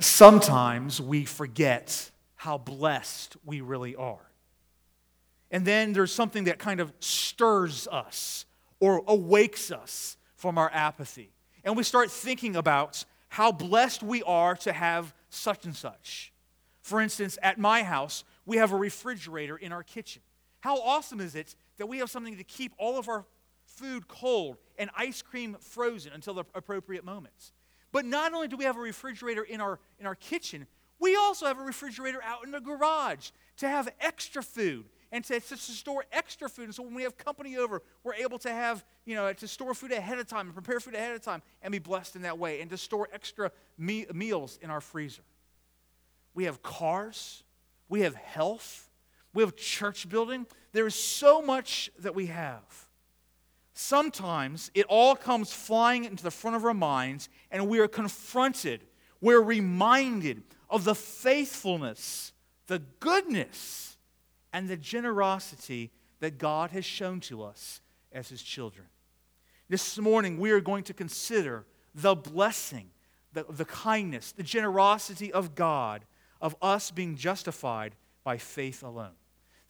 sometimes 0.00 1.00
we 1.00 1.24
forget 1.24 2.10
how 2.36 2.58
blessed 2.58 3.36
we 3.44 3.60
really 3.60 3.94
are. 3.96 4.30
And 5.50 5.66
then 5.66 5.92
there's 5.92 6.12
something 6.12 6.44
that 6.44 6.58
kind 6.58 6.80
of 6.80 6.92
stirs 7.00 7.88
us 7.90 8.46
or 8.78 9.02
awakes 9.06 9.70
us 9.70 10.16
from 10.36 10.58
our 10.58 10.70
apathy. 10.72 11.32
And 11.64 11.76
we 11.76 11.82
start 11.82 12.10
thinking 12.10 12.56
about 12.56 13.04
how 13.28 13.52
blessed 13.52 14.02
we 14.02 14.22
are 14.22 14.56
to 14.56 14.72
have 14.72 15.12
such 15.28 15.64
and 15.64 15.76
such. 15.76 16.32
For 16.82 17.00
instance, 17.00 17.38
at 17.42 17.58
my 17.58 17.82
house, 17.82 18.24
we 18.46 18.56
have 18.56 18.72
a 18.72 18.76
refrigerator 18.76 19.56
in 19.56 19.72
our 19.72 19.82
kitchen. 19.82 20.22
How 20.60 20.80
awesome 20.80 21.20
is 21.20 21.34
it 21.34 21.54
that 21.78 21.86
we 21.86 21.98
have 21.98 22.10
something 22.10 22.36
to 22.36 22.44
keep 22.44 22.72
all 22.78 22.98
of 22.98 23.08
our 23.08 23.26
food 23.66 24.08
cold 24.08 24.56
and 24.78 24.90
ice 24.96 25.22
cream 25.22 25.56
frozen 25.60 26.12
until 26.12 26.34
the 26.34 26.44
appropriate 26.54 27.04
moments? 27.04 27.52
But 27.92 28.04
not 28.04 28.32
only 28.32 28.48
do 28.48 28.56
we 28.56 28.64
have 28.64 28.76
a 28.76 28.80
refrigerator 28.80 29.42
in 29.42 29.60
our, 29.60 29.78
in 29.98 30.06
our 30.06 30.14
kitchen, 30.14 30.66
we 30.98 31.16
also 31.16 31.46
have 31.46 31.58
a 31.58 31.62
refrigerator 31.62 32.22
out 32.22 32.44
in 32.44 32.50
the 32.50 32.60
garage 32.60 33.30
to 33.56 33.68
have 33.68 33.88
extra 34.00 34.42
food 34.42 34.84
and 35.12 35.24
to, 35.24 35.40
to, 35.40 35.56
store 35.56 36.04
extra 36.12 36.48
food. 36.48 36.66
And 36.66 36.74
so 36.74 36.82
when 36.82 36.94
we 36.94 37.02
have 37.02 37.16
company 37.16 37.56
over, 37.56 37.82
we're 38.04 38.14
able 38.14 38.38
to 38.40 38.50
have, 38.50 38.84
you 39.04 39.16
know, 39.16 39.32
to 39.32 39.48
store 39.48 39.74
food 39.74 39.92
ahead 39.92 40.18
of 40.18 40.28
time 40.28 40.46
and 40.46 40.54
prepare 40.54 40.78
food 40.78 40.94
ahead 40.94 41.14
of 41.14 41.22
time 41.22 41.42
and 41.62 41.72
be 41.72 41.78
blessed 41.78 42.16
in 42.16 42.22
that 42.22 42.38
way 42.38 42.60
and 42.60 42.70
to 42.70 42.76
store 42.76 43.08
extra 43.12 43.50
me- 43.76 44.06
meals 44.12 44.58
in 44.62 44.70
our 44.70 44.80
freezer. 44.80 45.22
We 46.34 46.44
have 46.44 46.62
cars, 46.62 47.42
we 47.88 48.02
have 48.02 48.14
health, 48.14 48.88
we 49.34 49.42
have 49.42 49.56
church 49.56 50.08
building. 50.08 50.46
There 50.72 50.86
is 50.86 50.94
so 50.94 51.42
much 51.42 51.90
that 51.98 52.14
we 52.14 52.26
have. 52.26 52.62
Sometimes 53.80 54.70
it 54.74 54.84
all 54.90 55.16
comes 55.16 55.54
flying 55.54 56.04
into 56.04 56.22
the 56.22 56.30
front 56.30 56.54
of 56.54 56.66
our 56.66 56.74
minds, 56.74 57.30
and 57.50 57.66
we 57.66 57.78
are 57.78 57.88
confronted, 57.88 58.84
we're 59.22 59.40
reminded 59.40 60.42
of 60.68 60.84
the 60.84 60.94
faithfulness, 60.94 62.34
the 62.66 62.80
goodness, 63.00 63.96
and 64.52 64.68
the 64.68 64.76
generosity 64.76 65.90
that 66.18 66.36
God 66.36 66.72
has 66.72 66.84
shown 66.84 67.20
to 67.20 67.42
us 67.42 67.80
as 68.12 68.28
His 68.28 68.42
children. 68.42 68.86
This 69.70 69.96
morning, 69.96 70.38
we 70.38 70.50
are 70.50 70.60
going 70.60 70.84
to 70.84 70.92
consider 70.92 71.64
the 71.94 72.14
blessing, 72.14 72.90
the, 73.32 73.46
the 73.48 73.64
kindness, 73.64 74.32
the 74.32 74.42
generosity 74.42 75.32
of 75.32 75.54
God, 75.54 76.04
of 76.42 76.54
us 76.60 76.90
being 76.90 77.16
justified 77.16 77.94
by 78.24 78.36
faith 78.36 78.82
alone. 78.82 79.14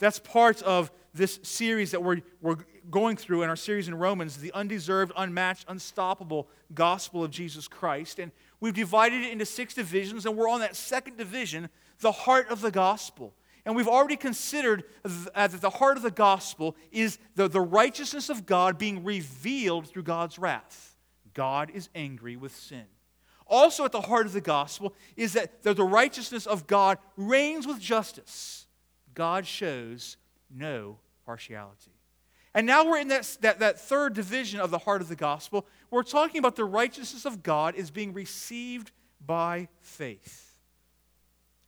That's 0.01 0.19
part 0.19 0.63
of 0.63 0.91
this 1.15 1.39
series 1.45 1.93
that 1.93 2.03
we're, 2.03 2.23
we're 2.41 2.57
going 2.91 3.17
through 3.17 3.43
in 3.43 3.49
our 3.49 3.57
series 3.57 3.89
in 3.89 3.95
Romans, 3.95 4.37
the 4.37 4.53
undeserved, 4.53 5.13
unmatched, 5.17 5.65
unstoppable 5.69 6.49
gospel 6.75 7.25
of 7.25 7.31
Jesus 7.31 7.69
Christ. 7.69 8.19
And 8.19 8.33
we've 8.61 8.75
divided 8.75 9.23
it 9.23 9.33
into 9.33 9.47
six 9.47 9.75
divisions, 9.75 10.27
and 10.27 10.37
we're 10.37 10.49
on 10.49 10.61
that 10.61 10.77
second 10.77 11.17
division, 11.17 11.69
the 12.01 12.13
heart 12.13 12.49
of 12.51 12.61
the 12.61 12.71
gospel. 12.71 13.35
And 13.65 13.77
we've 13.77 13.89
already 13.89 14.17
considered 14.17 14.85
uh, 15.05 15.47
that 15.47 15.61
the 15.61 15.71
heart 15.71 15.97
of 15.97 16.03
the 16.03 16.11
gospel 16.11 16.77
is 16.91 17.19
the, 17.35 17.49
the 17.49 17.61
righteousness 17.61 18.29
of 18.29 18.47
God 18.47 18.79
being 18.79 19.05
revealed 19.05 19.89
through 19.89 20.05
God's 20.05 20.39
wrath. 20.39 20.97
God 21.35 21.71
is 21.73 21.89
angry 21.95 22.37
with 22.37 22.55
sin. 22.55 22.87
Also, 23.47 23.85
at 23.85 23.93
the 23.93 24.01
heart 24.01 24.27
of 24.27 24.33
the 24.33 24.41
gospel 24.41 24.95
is 25.17 25.33
that 25.35 25.63
the 25.63 25.75
righteousness 25.83 26.47
of 26.47 26.67
God 26.67 26.99
reigns 27.17 27.67
with 27.67 27.81
justice. 27.81 28.67
God 29.13 29.47
shows 29.47 30.17
no 30.49 30.99
partiality. 31.27 32.00
And 32.55 32.67
now 32.67 32.85
we're 32.85 32.99
in 32.99 33.09
that, 33.09 33.39
that, 33.43 33.61
that 33.61 33.81
third 33.81 34.15
division 34.15 34.61
of 34.61 34.71
the 34.71 34.79
heart 34.79 35.01
of 35.01 35.09
the 35.09 35.17
gospel. 35.17 35.67
We're 35.91 36.03
talking 36.03 36.39
about 36.39 36.57
the 36.57 36.65
righteousness 36.65 37.25
of 37.25 37.43
God 37.43 37.75
is 37.77 37.91
being 37.91 38.13
received 38.13 38.91
by 39.25 39.69
faith. 39.81 40.59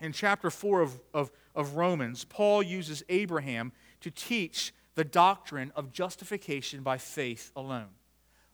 In 0.01 0.13
chapter 0.13 0.51
4 0.51 0.81
of, 0.81 1.01
of, 1.15 1.31
of 1.55 1.77
Romans, 1.77 2.25
Paul 2.25 2.63
uses 2.63 3.05
Abraham 3.09 3.71
to 4.01 4.11
teach 4.11 4.75
the 4.95 5.05
doctrine 5.05 5.73
of 5.77 5.93
justification 5.93 6.83
by 6.83 6.99
faith 6.99 7.53
alone. 7.55 7.89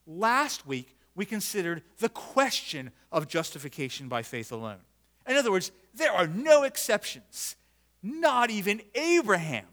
Last 0.06 0.66
week, 0.66 0.96
we 1.14 1.24
considered 1.24 1.82
the 1.98 2.10
question 2.10 2.92
of 3.10 3.26
justification 3.26 4.08
by 4.08 4.22
faith 4.22 4.52
alone. 4.52 4.78
In 5.26 5.36
other 5.36 5.50
words, 5.50 5.72
there 5.94 6.12
are 6.12 6.26
no 6.26 6.62
exceptions. 6.62 7.56
Not 8.02 8.50
even 8.50 8.80
Abraham, 8.94 9.66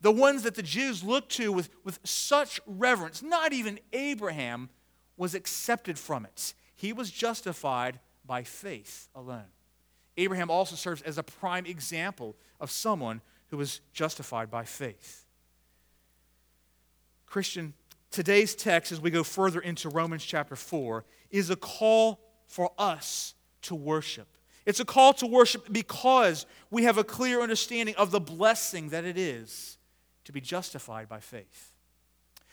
the 0.00 0.12
ones 0.12 0.42
that 0.44 0.54
the 0.54 0.62
Jews 0.62 1.02
looked 1.02 1.32
to 1.32 1.52
with, 1.52 1.70
with 1.84 1.98
such 2.04 2.60
reverence, 2.66 3.22
not 3.22 3.52
even 3.52 3.80
Abraham 3.92 4.68
was 5.16 5.34
accepted 5.34 5.98
from 5.98 6.24
it. 6.24 6.54
He 6.74 6.92
was 6.92 7.10
justified 7.10 7.98
by 8.24 8.44
faith 8.44 9.08
alone. 9.14 9.50
Abraham 10.16 10.50
also 10.50 10.76
serves 10.76 11.02
as 11.02 11.18
a 11.18 11.22
prime 11.22 11.66
example 11.66 12.36
of 12.60 12.70
someone 12.70 13.20
who 13.48 13.56
was 13.56 13.80
justified 13.92 14.50
by 14.50 14.64
faith. 14.64 15.24
Christian, 17.26 17.74
today's 18.10 18.54
text, 18.54 18.92
as 18.92 19.00
we 19.00 19.10
go 19.10 19.24
further 19.24 19.60
into 19.60 19.88
Romans 19.88 20.24
chapter 20.24 20.56
4, 20.56 21.04
is 21.30 21.50
a 21.50 21.56
call 21.56 22.20
for 22.46 22.70
us 22.78 23.34
to 23.62 23.74
worship. 23.74 24.28
It's 24.64 24.80
a 24.80 24.84
call 24.84 25.14
to 25.14 25.26
worship 25.26 25.72
because 25.72 26.46
we 26.70 26.84
have 26.84 26.98
a 26.98 27.04
clear 27.04 27.40
understanding 27.40 27.94
of 27.96 28.10
the 28.10 28.20
blessing 28.20 28.90
that 28.90 29.04
it 29.04 29.16
is 29.16 29.77
to 30.28 30.32
be 30.32 30.42
justified 30.42 31.08
by 31.08 31.20
faith. 31.20 31.72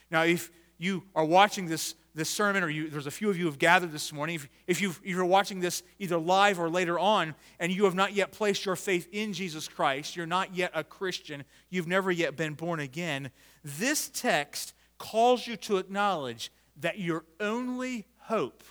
Now, 0.09 0.23
if 0.23 0.49
you 0.77 1.03
are 1.13 1.25
watching 1.25 1.65
this, 1.65 1.93
this 2.13 2.29
sermon, 2.29 2.63
or 2.63 2.69
you, 2.69 2.89
there's 2.89 3.05
a 3.05 3.11
few 3.11 3.29
of 3.29 3.37
you 3.37 3.47
have 3.47 3.59
gathered 3.59 3.91
this 3.91 4.13
morning, 4.13 4.35
if, 4.35 4.47
if, 4.65 4.81
you 4.81 4.91
if 4.91 5.03
you're 5.03 5.25
watching 5.25 5.59
this 5.59 5.83
either 5.99 6.17
live 6.17 6.57
or 6.57 6.69
later 6.69 6.97
on, 6.97 7.35
and 7.59 7.73
you 7.73 7.83
have 7.83 7.93
not 7.93 8.13
yet 8.13 8.31
placed 8.31 8.65
your 8.65 8.77
faith 8.77 9.09
in 9.11 9.33
Jesus 9.33 9.67
Christ, 9.67 10.15
you're 10.15 10.25
not 10.25 10.55
yet 10.55 10.71
a 10.73 10.85
Christian, 10.85 11.43
you've 11.69 11.85
never 11.85 12.13
yet 12.13 12.37
been 12.37 12.53
born 12.53 12.79
again, 12.79 13.29
this 13.61 14.07
text 14.07 14.73
calls 14.97 15.45
you 15.45 15.57
to 15.57 15.75
acknowledge 15.75 16.53
that 16.77 16.97
your 16.97 17.25
only 17.41 18.05
hope 18.19 18.63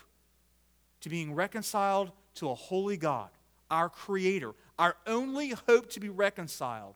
to 1.03 1.11
being 1.11 1.35
reconciled 1.35 2.11
to 2.37 2.49
a 2.49 2.55
holy 2.55 2.97
God, 2.97 3.29
our 3.71 3.91
Creator. 3.91 4.55
Our 4.79 4.97
only 5.07 5.51
hope 5.51 5.91
to 5.91 6.01
be 6.01 6.09
reconciled 6.09 6.95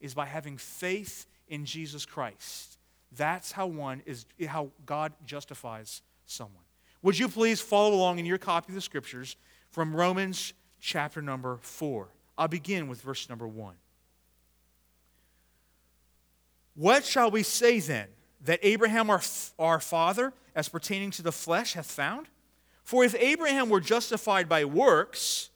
is 0.00 0.14
by 0.14 0.26
having 0.26 0.56
faith 0.56 1.26
in 1.50 1.66
Jesus 1.66 2.06
Christ. 2.06 2.78
That's 3.12 3.52
how 3.52 3.66
one 3.66 4.02
is 4.06 4.24
how 4.46 4.70
God 4.86 5.12
justifies 5.26 6.00
someone. 6.24 6.64
Would 7.02 7.18
you 7.18 7.28
please 7.28 7.60
follow 7.60 7.94
along 7.94 8.18
in 8.18 8.26
your 8.26 8.38
copy 8.38 8.70
of 8.70 8.74
the 8.74 8.80
scriptures 8.80 9.36
from 9.70 9.94
Romans 9.94 10.52
chapter 10.80 11.22
number 11.22 11.58
4. 11.62 12.08
I'll 12.36 12.48
begin 12.48 12.88
with 12.88 13.02
verse 13.02 13.28
number 13.28 13.46
1. 13.46 13.74
What 16.74 17.04
shall 17.04 17.30
we 17.30 17.42
say 17.42 17.80
then? 17.80 18.08
That 18.42 18.58
Abraham 18.62 19.10
our, 19.10 19.20
our 19.58 19.80
father, 19.80 20.32
as 20.54 20.68
pertaining 20.68 21.10
to 21.12 21.22
the 21.22 21.32
flesh, 21.32 21.74
hath 21.74 21.90
found? 21.90 22.26
For 22.82 23.04
if 23.04 23.14
Abraham 23.14 23.68
were 23.68 23.80
justified 23.80 24.48
by 24.48 24.64
works, 24.64 25.50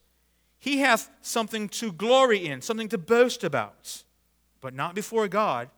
he 0.58 0.78
hath 0.78 1.10
something 1.22 1.68
to 1.70 1.92
glory 1.92 2.46
in, 2.46 2.60
something 2.60 2.88
to 2.90 2.98
boast 2.98 3.42
about, 3.42 4.04
but 4.60 4.74
not 4.74 4.94
before 4.94 5.26
God. 5.28 5.70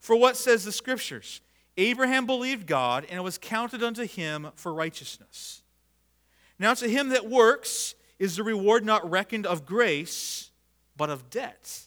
For 0.00 0.16
what 0.16 0.36
says 0.36 0.64
the 0.64 0.72
Scriptures? 0.72 1.40
Abraham 1.76 2.26
believed 2.26 2.66
God, 2.66 3.04
and 3.08 3.18
it 3.18 3.22
was 3.22 3.38
counted 3.38 3.82
unto 3.82 4.06
him 4.06 4.48
for 4.54 4.72
righteousness. 4.72 5.62
Now 6.58 6.74
to 6.74 6.88
him 6.88 7.10
that 7.10 7.28
works 7.28 7.94
is 8.18 8.36
the 8.36 8.42
reward 8.42 8.84
not 8.84 9.08
reckoned 9.08 9.46
of 9.46 9.66
grace, 9.66 10.50
but 10.96 11.10
of 11.10 11.28
debt. 11.28 11.86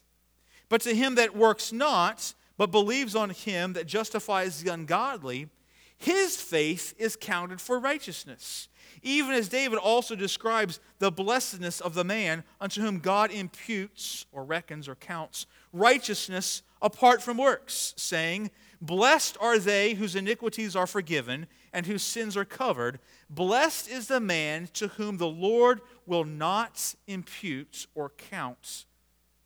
But 0.70 0.82
to 0.82 0.94
him 0.94 1.16
that 1.16 1.36
works 1.36 1.72
not, 1.72 2.36
but 2.58 2.70
believes 2.70 3.16
on 3.16 3.32
him 3.32 3.74
that 3.74 3.88
justifies 3.88 4.62
the 4.62 4.72
ungodly, 4.72 5.50
his 5.98 6.40
faith 6.40 6.94
is 7.00 7.16
counted 7.16 7.60
for 7.60 7.80
righteousness 7.80 8.70
even 9.02 9.34
as 9.34 9.50
David 9.50 9.80
also 9.80 10.16
describes 10.16 10.80
the 11.00 11.12
blessedness 11.12 11.82
of 11.82 11.94
the 11.94 12.04
man 12.04 12.44
unto 12.60 12.82
whom 12.82 13.00
God 13.00 13.32
imputes 13.32 14.26
or 14.32 14.44
reckons 14.44 14.88
or 14.88 14.96
counts 14.96 15.46
righteousness 15.72 16.64
apart 16.82 17.22
from 17.22 17.38
works, 17.38 17.94
saying, 17.98 18.52
Blessed 18.82 19.38
are 19.42 19.60
they 19.60 19.94
whose 19.96 20.16
iniquities 20.16 20.76
are 20.76 20.88
forgiven 20.88 21.48
and 21.74 21.86
whose 21.86 22.04
sins 22.04 22.38
are 22.38 22.46
covered. 22.46 23.00
Blessed 23.30 23.90
is 23.90 24.08
the 24.08 24.22
man 24.22 24.70
to 24.74 24.88
whom 24.90 25.18
the 25.18 25.28
Lord 25.28 25.82
will 26.06 26.24
not 26.24 26.96
impute 27.06 27.88
or 27.94 28.10
count 28.10 28.86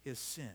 his 0.03 0.19
sin. 0.19 0.51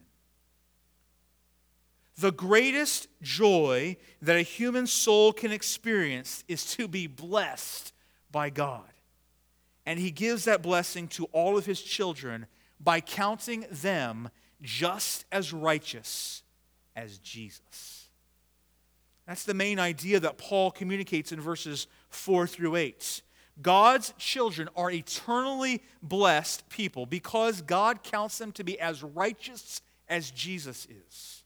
The 2.16 2.32
greatest 2.32 3.08
joy 3.20 3.96
that 4.22 4.36
a 4.36 4.42
human 4.42 4.86
soul 4.86 5.32
can 5.32 5.52
experience 5.52 6.44
is 6.48 6.64
to 6.76 6.88
be 6.88 7.06
blessed 7.06 7.92
by 8.30 8.50
God. 8.50 8.82
And 9.86 9.98
he 9.98 10.10
gives 10.10 10.44
that 10.44 10.62
blessing 10.62 11.08
to 11.08 11.25
all 11.26 11.56
of 11.56 11.66
his 11.66 11.80
children 11.80 12.46
by 12.80 13.00
counting 13.00 13.66
them 13.70 14.30
just 14.62 15.25
as 15.32 15.52
righteous 15.52 16.42
as 16.98 17.18
Jesus. 17.18 18.08
That's 19.26 19.44
the 19.44 19.54
main 19.54 19.78
idea 19.78 20.18
that 20.20 20.38
Paul 20.38 20.70
communicates 20.70 21.32
in 21.32 21.40
verses 21.40 21.86
4 22.10 22.46
through 22.46 22.76
8. 22.76 23.22
God's 23.60 24.14
children 24.18 24.68
are 24.76 24.90
eternally 24.90 25.82
blessed 26.02 26.68
people 26.68 27.06
because 27.06 27.62
God 27.62 28.02
counts 28.02 28.38
them 28.38 28.52
to 28.52 28.64
be 28.64 28.80
as 28.80 29.02
righteous 29.02 29.80
as 30.08 30.30
Jesus 30.30 30.86
is. 30.86 31.44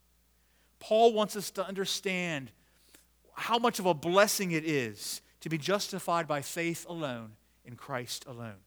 Paul 0.79 1.13
wants 1.13 1.37
us 1.37 1.51
to 1.53 1.67
understand 1.67 2.51
how 3.35 3.59
much 3.59 3.79
of 3.79 3.87
a 3.87 3.95
blessing 3.95 4.53
it 4.53 4.65
is 4.65 5.21
to 5.41 5.49
be 5.49 5.59
justified 5.59 6.29
by 6.29 6.41
faith 6.41 6.87
alone 6.89 7.33
in 7.65 7.77
Christ 7.77 8.25
alone. 8.27 8.61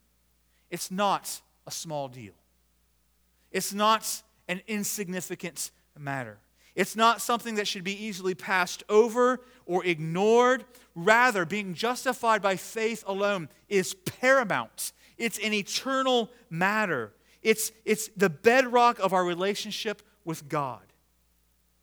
It's 0.69 0.91
not 0.91 1.41
a 1.65 1.71
small 1.71 2.09
deal, 2.09 2.33
it's 3.51 3.73
not 3.73 4.23
an 4.47 4.61
insignificant 4.67 5.71
matter. 5.97 6.37
It's 6.75 6.95
not 6.95 7.21
something 7.21 7.55
that 7.55 7.67
should 7.67 7.83
be 7.83 8.05
easily 8.05 8.35
passed 8.35 8.83
over 8.89 9.41
or 9.65 9.85
ignored. 9.85 10.65
Rather, 10.93 11.45
being 11.45 11.73
justified 11.73 12.41
by 12.41 12.57
faith 12.57 13.03
alone 13.07 13.49
is 13.69 13.93
paramount. 13.93 14.91
It's 15.17 15.37
an 15.39 15.53
eternal 15.53 16.29
matter. 16.49 17.13
It's, 17.41 17.71
it's 17.85 18.09
the 18.17 18.29
bedrock 18.29 18.99
of 18.99 19.13
our 19.13 19.23
relationship 19.23 20.01
with 20.25 20.49
God. 20.49 20.81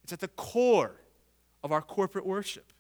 It's 0.03 0.13
at 0.13 0.21
the 0.21 0.29
core 0.29 0.97
of 1.63 1.73
our 1.73 1.83
corporate 1.83 2.27
worship. 2.27 2.73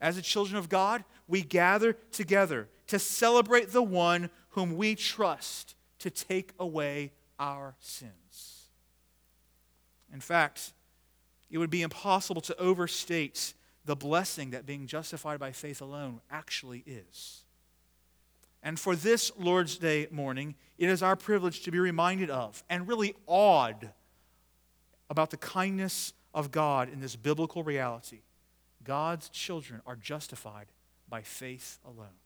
As 0.00 0.16
the 0.16 0.22
children 0.22 0.56
of 0.56 0.68
God, 0.68 1.04
we 1.28 1.42
gather 1.42 1.92
together 2.12 2.68
to 2.88 2.98
celebrate 2.98 3.72
the 3.72 3.82
one 3.82 4.30
whom 4.50 4.76
we 4.76 4.94
trust 4.94 5.74
to 5.98 6.10
take 6.10 6.52
away 6.58 7.12
our 7.38 7.74
sins. 7.80 8.64
In 10.12 10.20
fact, 10.20 10.72
it 11.50 11.58
would 11.58 11.70
be 11.70 11.82
impossible 11.82 12.40
to 12.42 12.56
overstate 12.58 13.54
the 13.84 13.96
blessing 13.96 14.50
that 14.50 14.66
being 14.66 14.86
justified 14.86 15.38
by 15.38 15.52
faith 15.52 15.80
alone 15.80 16.20
actually 16.30 16.82
is. 16.86 17.44
And 18.62 18.80
for 18.80 18.96
this 18.96 19.30
Lord's 19.38 19.78
Day 19.78 20.08
morning, 20.10 20.56
it 20.76 20.88
is 20.88 21.02
our 21.02 21.14
privilege 21.14 21.62
to 21.62 21.70
be 21.70 21.78
reminded 21.78 22.30
of 22.30 22.64
and 22.68 22.88
really 22.88 23.14
awed 23.26 23.92
about 25.08 25.30
the 25.30 25.36
kindness 25.36 26.12
of 26.34 26.50
God 26.50 26.92
in 26.92 27.00
this 27.00 27.14
biblical 27.14 27.62
reality. 27.62 28.22
God's 28.82 29.28
children 29.28 29.82
are 29.86 29.96
justified 29.96 30.66
by 31.08 31.22
faith 31.22 31.78
alone. 31.84 32.18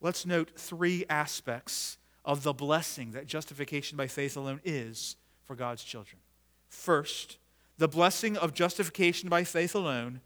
Let's 0.00 0.24
note 0.24 0.52
three 0.56 1.04
aspects 1.10 1.98
of 2.24 2.42
the 2.42 2.52
blessing 2.52 3.12
that 3.12 3.26
justification 3.26 3.96
by 3.96 4.06
faith 4.06 4.36
alone 4.36 4.60
is 4.64 5.16
for 5.44 5.56
God's 5.56 5.82
children. 5.82 6.20
First, 6.70 7.36
the 7.78 7.88
blessing 7.88 8.36
of 8.36 8.54
justification 8.54 9.28
by 9.28 9.44
faith 9.44 9.74
alone 9.74 10.20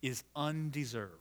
is 0.00 0.24
undeserved. 0.34 1.12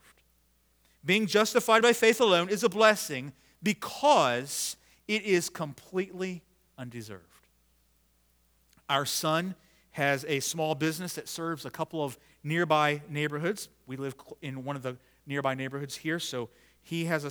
Being 1.06 1.28
justified 1.28 1.82
by 1.82 1.94
faith 1.94 2.22
alone 2.22 2.50
is 2.50 2.64
a 2.64 2.70
blessing 2.70 3.34
because 3.62 4.78
it 5.08 5.24
is 5.24 5.50
completely 5.50 6.42
undeserved. 6.78 7.26
Our 8.90 9.06
son 9.06 9.56
has 9.92 10.26
a 10.28 10.40
small 10.40 10.74
business 10.74 11.14
that 11.14 11.28
serves 11.28 11.66
a 11.66 11.70
couple 11.70 12.04
of 12.04 12.18
nearby 12.44 13.02
neighborhoods. 13.10 13.68
We 13.88 13.98
live 13.98 14.16
in 14.42 14.64
one 14.64 14.76
of 14.76 14.84
the 14.84 14.98
nearby 15.28 15.54
neighborhoods 15.54 15.98
here, 15.98 16.20
so 16.20 16.50
he 16.82 17.06
has 17.06 17.26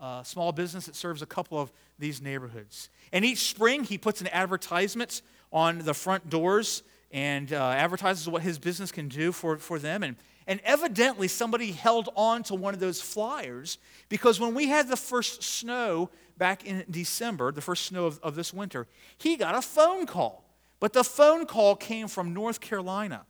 a 0.00 0.04
uh, 0.04 0.22
small 0.22 0.52
business 0.52 0.86
that 0.86 0.94
serves 0.94 1.22
a 1.22 1.26
couple 1.26 1.58
of 1.58 1.72
these 1.98 2.20
neighborhoods. 2.20 2.88
And 3.12 3.24
each 3.24 3.48
spring, 3.48 3.84
he 3.84 3.98
puts 3.98 4.20
an 4.20 4.28
advertisement 4.28 5.22
on 5.54 5.78
the 5.78 5.94
front 5.94 6.28
doors 6.28 6.82
and 7.12 7.52
uh, 7.52 7.70
advertises 7.70 8.28
what 8.28 8.42
his 8.42 8.58
business 8.58 8.90
can 8.90 9.08
do 9.08 9.30
for, 9.30 9.56
for 9.56 9.78
them. 9.78 10.02
And, 10.02 10.16
and 10.48 10.60
evidently, 10.64 11.28
somebody 11.28 11.70
held 11.70 12.10
on 12.16 12.42
to 12.44 12.56
one 12.56 12.74
of 12.74 12.80
those 12.80 13.00
flyers 13.00 13.78
because 14.08 14.40
when 14.40 14.52
we 14.52 14.66
had 14.66 14.88
the 14.88 14.96
first 14.96 15.44
snow 15.44 16.10
back 16.36 16.66
in 16.66 16.84
December, 16.90 17.52
the 17.52 17.62
first 17.62 17.86
snow 17.86 18.04
of, 18.06 18.18
of 18.20 18.34
this 18.34 18.52
winter, 18.52 18.88
he 19.16 19.36
got 19.36 19.54
a 19.54 19.62
phone 19.62 20.06
call. 20.06 20.44
But 20.80 20.92
the 20.92 21.04
phone 21.04 21.46
call 21.46 21.76
came 21.76 22.08
from 22.08 22.34
North 22.34 22.60
Carolina. 22.60 23.24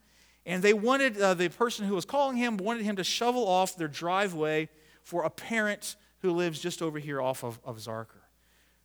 And 0.46 0.62
they 0.62 0.74
wanted, 0.74 1.20
uh, 1.20 1.34
the 1.34 1.48
person 1.48 1.86
who 1.86 1.94
was 1.94 2.04
calling 2.04 2.36
him 2.36 2.56
wanted 2.56 2.84
him 2.84 2.96
to 2.96 3.04
shovel 3.04 3.46
off 3.46 3.76
their 3.76 3.88
driveway 3.88 4.68
for 5.02 5.24
a 5.24 5.30
parent 5.30 5.96
who 6.20 6.32
lives 6.32 6.58
just 6.58 6.80
over 6.80 6.98
here 6.98 7.20
off 7.20 7.44
of, 7.44 7.60
of 7.64 7.76
Zarker. 7.76 8.24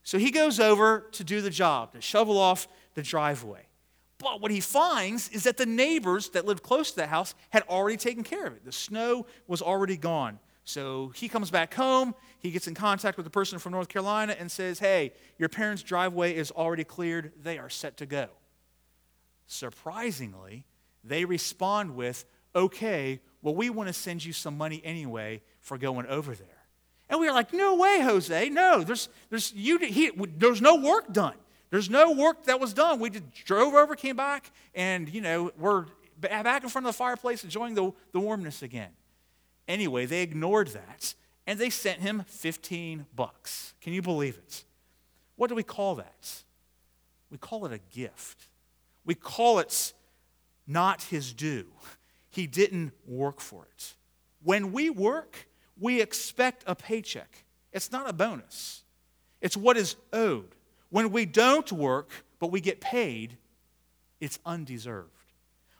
So 0.03 0.17
he 0.17 0.31
goes 0.31 0.59
over 0.59 1.07
to 1.13 1.23
do 1.23 1.41
the 1.41 1.49
job, 1.49 1.93
to 1.93 2.01
shovel 2.01 2.37
off 2.37 2.67
the 2.95 3.01
driveway. 3.01 3.65
But 4.19 4.41
what 4.41 4.51
he 4.51 4.59
finds 4.59 5.29
is 5.29 5.43
that 5.43 5.57
the 5.57 5.65
neighbors 5.65 6.29
that 6.29 6.45
lived 6.45 6.61
close 6.61 6.91
to 6.91 6.97
the 6.97 7.07
house 7.07 7.33
had 7.51 7.63
already 7.69 7.97
taken 7.97 8.23
care 8.23 8.45
of 8.45 8.53
it. 8.53 8.65
The 8.65 8.71
snow 8.71 9.25
was 9.47 9.61
already 9.61 9.95
gone. 9.95 10.39
So 10.65 11.11
he 11.15 11.29
comes 11.29 11.49
back 11.49 11.73
home. 11.73 12.13
He 12.39 12.51
gets 12.51 12.67
in 12.67 12.75
contact 12.75 13.17
with 13.17 13.23
the 13.23 13.31
person 13.31 13.57
from 13.59 13.71
North 13.71 13.87
Carolina 13.87 14.35
and 14.37 14.51
says, 14.51 14.77
Hey, 14.77 15.13
your 15.39 15.49
parents' 15.49 15.81
driveway 15.81 16.35
is 16.35 16.51
already 16.51 16.83
cleared. 16.83 17.31
They 17.41 17.57
are 17.57 17.69
set 17.69 17.97
to 17.97 18.05
go. 18.05 18.27
Surprisingly, 19.47 20.65
they 21.03 21.25
respond 21.25 21.95
with, 21.95 22.25
Okay, 22.55 23.21
well, 23.41 23.55
we 23.55 23.69
want 23.69 23.87
to 23.87 23.93
send 23.93 24.23
you 24.23 24.33
some 24.33 24.57
money 24.57 24.81
anyway 24.83 25.41
for 25.61 25.77
going 25.77 26.05
over 26.07 26.35
there. 26.35 26.47
And 27.09 27.19
we 27.19 27.27
are 27.27 27.33
like, 27.33 27.53
No 27.53 27.75
way, 27.75 28.01
Jose. 28.01 28.49
No, 28.49 28.83
there's, 28.83 29.09
there's, 29.29 29.53
you, 29.53 29.79
he, 29.79 30.11
there's 30.37 30.61
no 30.61 30.75
work 30.75 31.11
done. 31.11 31.37
There's 31.69 31.89
no 31.89 32.11
work 32.11 32.45
that 32.45 32.59
was 32.59 32.73
done. 32.73 32.99
We 32.99 33.09
just 33.09 33.31
drove 33.45 33.73
over, 33.73 33.95
came 33.95 34.15
back, 34.15 34.51
and, 34.73 35.07
you 35.07 35.21
know, 35.21 35.51
we're 35.57 35.85
back 36.19 36.63
in 36.63 36.69
front 36.69 36.87
of 36.87 36.93
the 36.93 36.97
fireplace 36.97 37.43
enjoying 37.43 37.75
the, 37.75 37.91
the 38.11 38.19
warmness 38.19 38.61
again. 38.61 38.89
Anyway, 39.67 40.05
they 40.05 40.23
ignored 40.23 40.69
that 40.69 41.13
and 41.45 41.59
they 41.59 41.69
sent 41.69 42.01
him 42.01 42.23
15 42.27 43.05
bucks. 43.15 43.73
Can 43.81 43.93
you 43.93 44.01
believe 44.01 44.37
it? 44.37 44.63
What 45.35 45.47
do 45.47 45.55
we 45.55 45.63
call 45.63 45.95
that? 45.95 46.43
We 47.31 47.37
call 47.37 47.65
it 47.65 47.73
a 47.73 47.79
gift. 47.95 48.49
We 49.05 49.15
call 49.15 49.59
it 49.59 49.93
not 50.67 51.03
his 51.03 51.33
due. 51.33 51.67
He 52.29 52.47
didn't 52.47 52.93
work 53.07 53.39
for 53.39 53.67
it. 53.75 53.95
When 54.43 54.71
we 54.71 54.89
work, 54.89 55.47
we 55.79 56.01
expect 56.01 56.63
a 56.67 56.75
paycheck. 56.75 57.45
It's 57.71 57.91
not 57.91 58.09
a 58.09 58.13
bonus, 58.13 58.83
it's 59.41 59.55
what 59.55 59.77
is 59.77 59.95
owed. 60.11 60.55
When 60.89 61.11
we 61.11 61.25
don't 61.25 61.71
work, 61.71 62.11
but 62.39 62.51
we 62.51 62.61
get 62.61 62.81
paid, 62.81 63.37
it's 64.19 64.39
undeserved. 64.45 65.09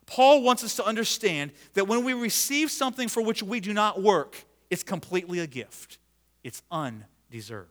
Paul 0.06 0.42
wants 0.42 0.64
us 0.64 0.76
to 0.78 0.86
understand 0.86 1.52
that 1.76 1.88
when 1.88 2.04
we 2.04 2.14
receive 2.14 2.72
something 2.72 3.08
for 3.08 3.22
which 3.22 3.44
we 3.44 3.60
do 3.60 3.74
not 3.74 4.02
work, 4.02 4.44
it's 4.70 4.84
completely 4.84 5.40
a 5.40 5.48
gift. 5.48 6.00
It's 6.44 6.64
undeserved. 6.72 7.70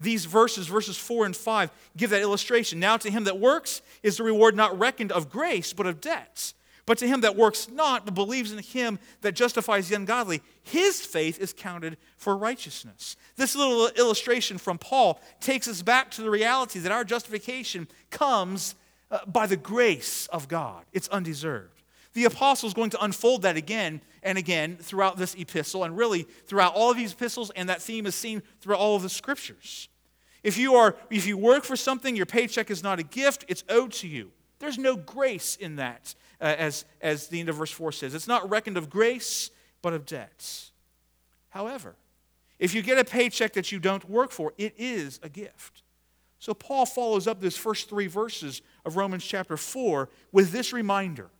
These 0.00 0.24
verses, 0.24 0.66
verses 0.66 0.96
4 0.96 1.26
and 1.26 1.36
5, 1.36 1.70
give 1.96 2.10
that 2.10 2.22
illustration. 2.22 2.80
Now, 2.80 2.96
to 2.96 3.10
him 3.10 3.24
that 3.24 3.38
works 3.38 3.82
is 4.02 4.16
the 4.16 4.24
reward 4.24 4.56
not 4.56 4.78
reckoned 4.78 5.12
of 5.12 5.30
grace, 5.30 5.72
but 5.72 5.86
of 5.86 6.00
debts. 6.00 6.54
But 6.90 6.98
to 6.98 7.06
him 7.06 7.20
that 7.20 7.36
works 7.36 7.68
not, 7.68 8.04
but 8.04 8.16
believes 8.16 8.50
in 8.50 8.58
him 8.58 8.98
that 9.20 9.36
justifies 9.36 9.88
the 9.88 9.94
ungodly, 9.94 10.42
his 10.64 11.00
faith 11.00 11.38
is 11.38 11.52
counted 11.52 11.96
for 12.16 12.36
righteousness. 12.36 13.14
This 13.36 13.54
little 13.54 13.86
illustration 13.90 14.58
from 14.58 14.76
Paul 14.76 15.20
takes 15.38 15.68
us 15.68 15.82
back 15.82 16.10
to 16.10 16.22
the 16.22 16.30
reality 16.30 16.80
that 16.80 16.90
our 16.90 17.04
justification 17.04 17.86
comes 18.10 18.74
uh, 19.08 19.18
by 19.24 19.46
the 19.46 19.56
grace 19.56 20.26
of 20.32 20.48
God, 20.48 20.84
it's 20.92 21.06
undeserved. 21.10 21.80
The 22.14 22.24
apostle 22.24 22.66
is 22.66 22.74
going 22.74 22.90
to 22.90 23.04
unfold 23.04 23.42
that 23.42 23.56
again 23.56 24.00
and 24.24 24.36
again 24.36 24.76
throughout 24.76 25.16
this 25.16 25.36
epistle, 25.36 25.84
and 25.84 25.96
really 25.96 26.24
throughout 26.46 26.74
all 26.74 26.90
of 26.90 26.96
these 26.96 27.12
epistles, 27.12 27.52
and 27.54 27.68
that 27.68 27.80
theme 27.80 28.04
is 28.04 28.16
seen 28.16 28.42
throughout 28.60 28.80
all 28.80 28.96
of 28.96 29.02
the 29.02 29.08
scriptures. 29.08 29.88
If 30.42 30.58
you, 30.58 30.74
are, 30.74 30.96
if 31.08 31.24
you 31.24 31.36
work 31.38 31.62
for 31.62 31.76
something, 31.76 32.16
your 32.16 32.26
paycheck 32.26 32.68
is 32.68 32.82
not 32.82 32.98
a 32.98 33.04
gift, 33.04 33.44
it's 33.46 33.62
owed 33.68 33.92
to 33.92 34.08
you. 34.08 34.32
There's 34.58 34.76
no 34.76 34.96
grace 34.96 35.56
in 35.56 35.76
that, 35.76 36.14
uh, 36.40 36.54
as, 36.58 36.84
as 37.00 37.28
the 37.28 37.40
end 37.40 37.48
of 37.48 37.56
verse 37.56 37.70
4 37.70 37.92
says. 37.92 38.14
It's 38.14 38.28
not 38.28 38.48
reckoned 38.48 38.76
of 38.76 38.90
grace, 38.90 39.50
but 39.82 39.92
of 39.92 40.06
debts. 40.06 40.72
However, 41.50 41.96
if 42.58 42.74
you 42.74 42.82
get 42.82 42.98
a 42.98 43.04
paycheck 43.04 43.54
that 43.54 43.72
you 43.72 43.78
don't 43.78 44.08
work 44.08 44.30
for, 44.30 44.52
it 44.58 44.74
is 44.76 45.18
a 45.22 45.28
gift. 45.28 45.82
So 46.38 46.54
Paul 46.54 46.86
follows 46.86 47.26
up 47.26 47.40
this 47.40 47.56
first 47.56 47.88
three 47.88 48.06
verses 48.06 48.62
of 48.84 48.96
Romans 48.96 49.24
chapter 49.24 49.56
4 49.56 50.08
with 50.32 50.52
this 50.52 50.72
reminder 50.72 51.30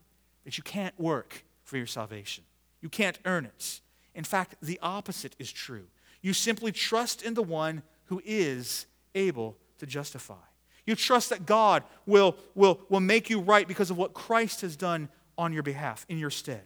that 0.45 0.59
you 0.59 0.65
can't 0.65 0.99
work 0.99 1.45
for 1.65 1.77
your 1.77 1.87
salvation. 1.87 2.45
You 2.81 2.89
can't 2.89 3.19
earn 3.25 3.47
it. 3.47 3.81
In 4.15 4.25
fact, 4.25 4.57
the 4.61 4.79
opposite 4.83 5.37
is 5.39 5.51
true. 5.51 5.87
You 6.21 6.33
simply 6.33 6.73
trust 6.73 7.23
in 7.23 7.35
the 7.35 7.43
one 7.43 7.83
who 8.07 8.21
is 8.25 8.87
able 9.15 9.57
to 9.79 9.87
justify. 9.87 10.35
You 10.87 10.95
trust 10.95 11.31
that 11.31 11.47
God 11.47 11.85
will, 12.07 12.37
will, 12.55 12.81
will 12.89 13.01
make 13.01 13.31
you 13.31 13.41
right 13.41 13.67
because 13.67 13.91
of 13.91 13.97
what 13.97 14.15
Christ 14.15 14.63
has 14.63 14.77
done 14.77 15.09
on 15.37 15.53
your 15.53 15.63
behalf, 15.63 16.05
in 16.09 16.19
your 16.19 16.31
stead. 16.31 16.63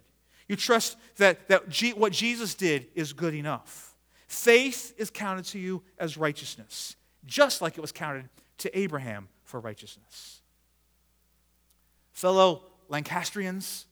You 0.48 0.56
trust 0.56 0.96
that, 1.16 1.48
that 1.48 1.68
G, 1.68 1.92
what 1.92 2.12
Jesus 2.12 2.54
did 2.54 2.86
is 2.94 3.12
good 3.12 3.34
enough. 3.34 3.94
Faith 4.26 4.94
is 4.98 5.10
counted 5.10 5.44
to 5.46 5.58
you 5.58 5.82
as 5.98 6.16
righteousness, 6.16 6.96
just 7.24 7.62
like 7.62 7.78
it 7.78 7.80
was 7.80 7.92
counted 7.92 8.28
to 8.58 8.78
Abraham 8.78 9.28
for 9.42 9.60
righteousness. 9.60 10.40
Fellow 12.12 12.62
Lancastrians, 12.88 13.86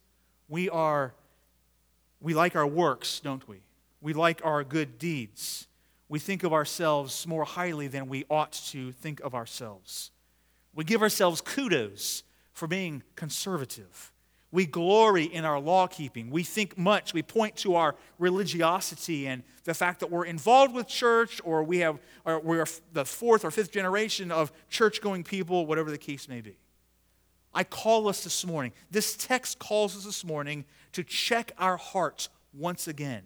we 0.48 0.68
are 0.68 1.14
we 2.20 2.34
like 2.34 2.54
our 2.54 2.66
works, 2.66 3.20
don't 3.20 3.46
we? 3.48 3.58
We 4.00 4.12
like 4.12 4.40
our 4.44 4.62
good 4.62 4.98
deeds. 4.98 5.66
We 6.12 6.18
think 6.18 6.42
of 6.42 6.52
ourselves 6.52 7.26
more 7.26 7.44
highly 7.44 7.88
than 7.88 8.06
we 8.06 8.26
ought 8.28 8.52
to 8.52 8.92
think 8.92 9.18
of 9.20 9.34
ourselves. 9.34 10.10
We 10.74 10.84
give 10.84 11.00
ourselves 11.00 11.40
kudos 11.40 12.22
for 12.52 12.66
being 12.66 13.02
conservative. 13.16 14.12
We 14.50 14.66
glory 14.66 15.24
in 15.24 15.46
our 15.46 15.58
law 15.58 15.86
keeping. 15.86 16.28
We 16.28 16.42
think 16.42 16.76
much. 16.76 17.14
We 17.14 17.22
point 17.22 17.56
to 17.56 17.76
our 17.76 17.94
religiosity 18.18 19.26
and 19.26 19.42
the 19.64 19.72
fact 19.72 20.00
that 20.00 20.10
we're 20.10 20.26
involved 20.26 20.74
with 20.74 20.86
church 20.86 21.40
or 21.44 21.64
we 21.64 21.78
have, 21.78 21.98
or 22.26 22.40
we're 22.40 22.66
the 22.92 23.06
fourth 23.06 23.42
or 23.42 23.50
fifth 23.50 23.72
generation 23.72 24.30
of 24.30 24.52
church 24.68 25.00
going 25.00 25.24
people, 25.24 25.64
whatever 25.64 25.90
the 25.90 25.96
case 25.96 26.28
may 26.28 26.42
be. 26.42 26.58
I 27.54 27.64
call 27.64 28.06
us 28.06 28.22
this 28.22 28.44
morning, 28.44 28.72
this 28.90 29.16
text 29.16 29.58
calls 29.58 29.96
us 29.96 30.04
this 30.04 30.26
morning 30.26 30.66
to 30.92 31.04
check 31.04 31.52
our 31.56 31.78
hearts 31.78 32.28
once 32.52 32.86
again. 32.86 33.22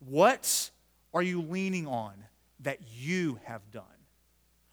What 0.00 0.70
are 1.12 1.22
you 1.22 1.42
leaning 1.42 1.86
on 1.86 2.12
that 2.60 2.78
you 2.98 3.38
have 3.44 3.70
done? 3.70 3.84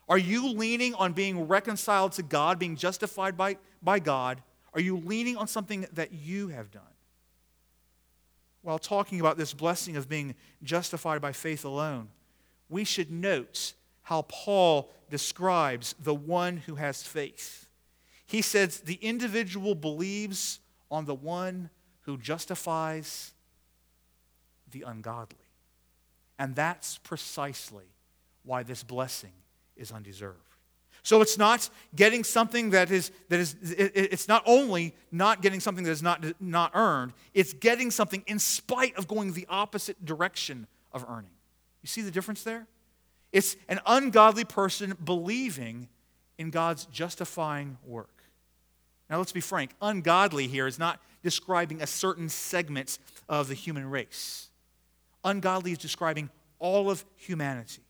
Are 0.09 0.17
you 0.17 0.53
leaning 0.53 0.93
on 0.95 1.13
being 1.13 1.47
reconciled 1.47 2.13
to 2.13 2.23
God, 2.23 2.59
being 2.59 2.75
justified 2.75 3.35
by, 3.35 3.57
by 3.81 3.99
God? 3.99 4.41
Are 4.73 4.79
you 4.79 4.97
leaning 4.97 5.35
on 5.35 5.47
something 5.47 5.85
that 5.93 6.13
you 6.13 6.47
have 6.49 6.71
done? 6.71 6.83
While 8.61 8.79
talking 8.79 9.19
about 9.19 9.37
this 9.37 9.53
blessing 9.53 9.97
of 9.97 10.07
being 10.07 10.35
justified 10.63 11.21
by 11.21 11.31
faith 11.31 11.65
alone, 11.65 12.09
we 12.69 12.83
should 12.83 13.11
note 13.11 13.73
how 14.03 14.23
Paul 14.23 14.91
describes 15.09 15.95
the 15.99 16.15
one 16.15 16.57
who 16.57 16.75
has 16.75 17.03
faith. 17.03 17.67
He 18.25 18.41
says 18.41 18.81
the 18.81 18.95
individual 18.95 19.73
believes 19.73 20.59
on 20.91 21.05
the 21.05 21.15
one 21.15 21.69
who 22.01 22.17
justifies 22.17 23.33
the 24.71 24.83
ungodly. 24.83 25.46
And 26.39 26.55
that's 26.55 26.97
precisely 26.99 27.85
why 28.43 28.63
this 28.63 28.83
blessing 28.83 29.33
is 29.75 29.91
undeserved. 29.91 30.39
So 31.03 31.21
it's 31.21 31.37
not 31.37 31.69
getting 31.95 32.23
something 32.23 32.71
that 32.71 32.91
is, 32.91 33.11
that 33.29 33.39
is 33.39 33.55
it's 33.61 34.27
not 34.27 34.43
only 34.45 34.93
not 35.11 35.41
getting 35.41 35.59
something 35.59 35.85
that 35.85 35.91
is 35.91 36.03
not, 36.03 36.23
not 36.41 36.71
earned, 36.73 37.13
it's 37.33 37.53
getting 37.53 37.91
something 37.91 38.23
in 38.27 38.39
spite 38.39 38.97
of 38.97 39.07
going 39.07 39.33
the 39.33 39.45
opposite 39.49 40.03
direction 40.03 40.67
of 40.91 41.05
earning. 41.07 41.31
You 41.81 41.87
see 41.87 42.01
the 42.01 42.11
difference 42.11 42.43
there? 42.43 42.67
It's 43.31 43.55
an 43.69 43.79
ungodly 43.85 44.43
person 44.43 44.97
believing 45.03 45.87
in 46.37 46.49
God's 46.49 46.85
justifying 46.87 47.77
work. 47.85 48.23
Now, 49.09 49.17
let's 49.17 49.31
be 49.31 49.41
frank 49.41 49.71
ungodly 49.81 50.47
here 50.47 50.67
is 50.67 50.77
not 50.77 50.99
describing 51.23 51.81
a 51.81 51.87
certain 51.87 52.29
segment 52.29 52.99
of 53.29 53.47
the 53.47 53.53
human 53.53 53.89
race, 53.89 54.46
ungodly 55.27 55.73
is 55.73 55.77
describing 55.77 56.29
all 56.59 56.89
of 56.89 57.05
humanity. 57.15 57.83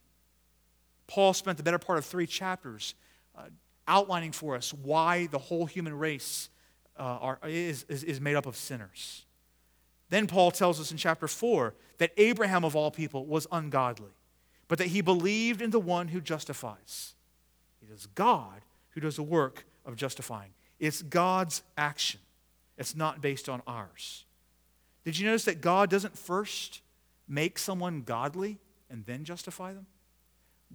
Paul 1.06 1.32
spent 1.32 1.56
the 1.56 1.62
better 1.62 1.78
part 1.78 1.98
of 1.98 2.04
three 2.04 2.26
chapters 2.26 2.94
uh, 3.36 3.44
outlining 3.86 4.32
for 4.32 4.54
us 4.54 4.74
why 4.74 5.26
the 5.26 5.38
whole 5.38 5.64
human 5.64 5.96
race 5.96 6.50
uh, 6.98 7.02
are, 7.02 7.38
is, 7.44 7.86
is, 7.88 8.04
is 8.04 8.20
made 8.20 8.36
up 8.36 8.44
of 8.44 8.56
sinners. 8.56 9.24
Then 10.10 10.26
Paul 10.26 10.50
tells 10.50 10.80
us 10.80 10.90
in 10.90 10.96
chapter 10.96 11.28
4 11.28 11.74
that 11.98 12.12
Abraham, 12.16 12.64
of 12.64 12.74
all 12.74 12.90
people, 12.90 13.24
was 13.24 13.46
ungodly, 13.52 14.10
but 14.66 14.78
that 14.78 14.88
he 14.88 15.00
believed 15.00 15.62
in 15.62 15.70
the 15.70 15.80
one 15.80 16.08
who 16.08 16.20
justifies. 16.20 17.14
It 17.82 17.92
is 17.92 18.06
God 18.14 18.62
who 18.90 19.00
does 19.00 19.16
the 19.16 19.22
work 19.22 19.64
of 19.86 19.96
justifying, 19.96 20.50
it's 20.78 21.02
God's 21.02 21.62
action, 21.76 22.20
it's 22.76 22.94
not 22.94 23.20
based 23.20 23.48
on 23.48 23.62
ours. 23.66 24.24
Did 25.04 25.18
you 25.18 25.26
notice 25.26 25.44
that 25.44 25.60
God 25.60 25.88
doesn't 25.88 26.18
first 26.18 26.82
make 27.28 27.58
someone 27.58 28.02
godly 28.02 28.58
and 28.90 29.04
then 29.06 29.24
justify 29.24 29.72
them? 29.72 29.86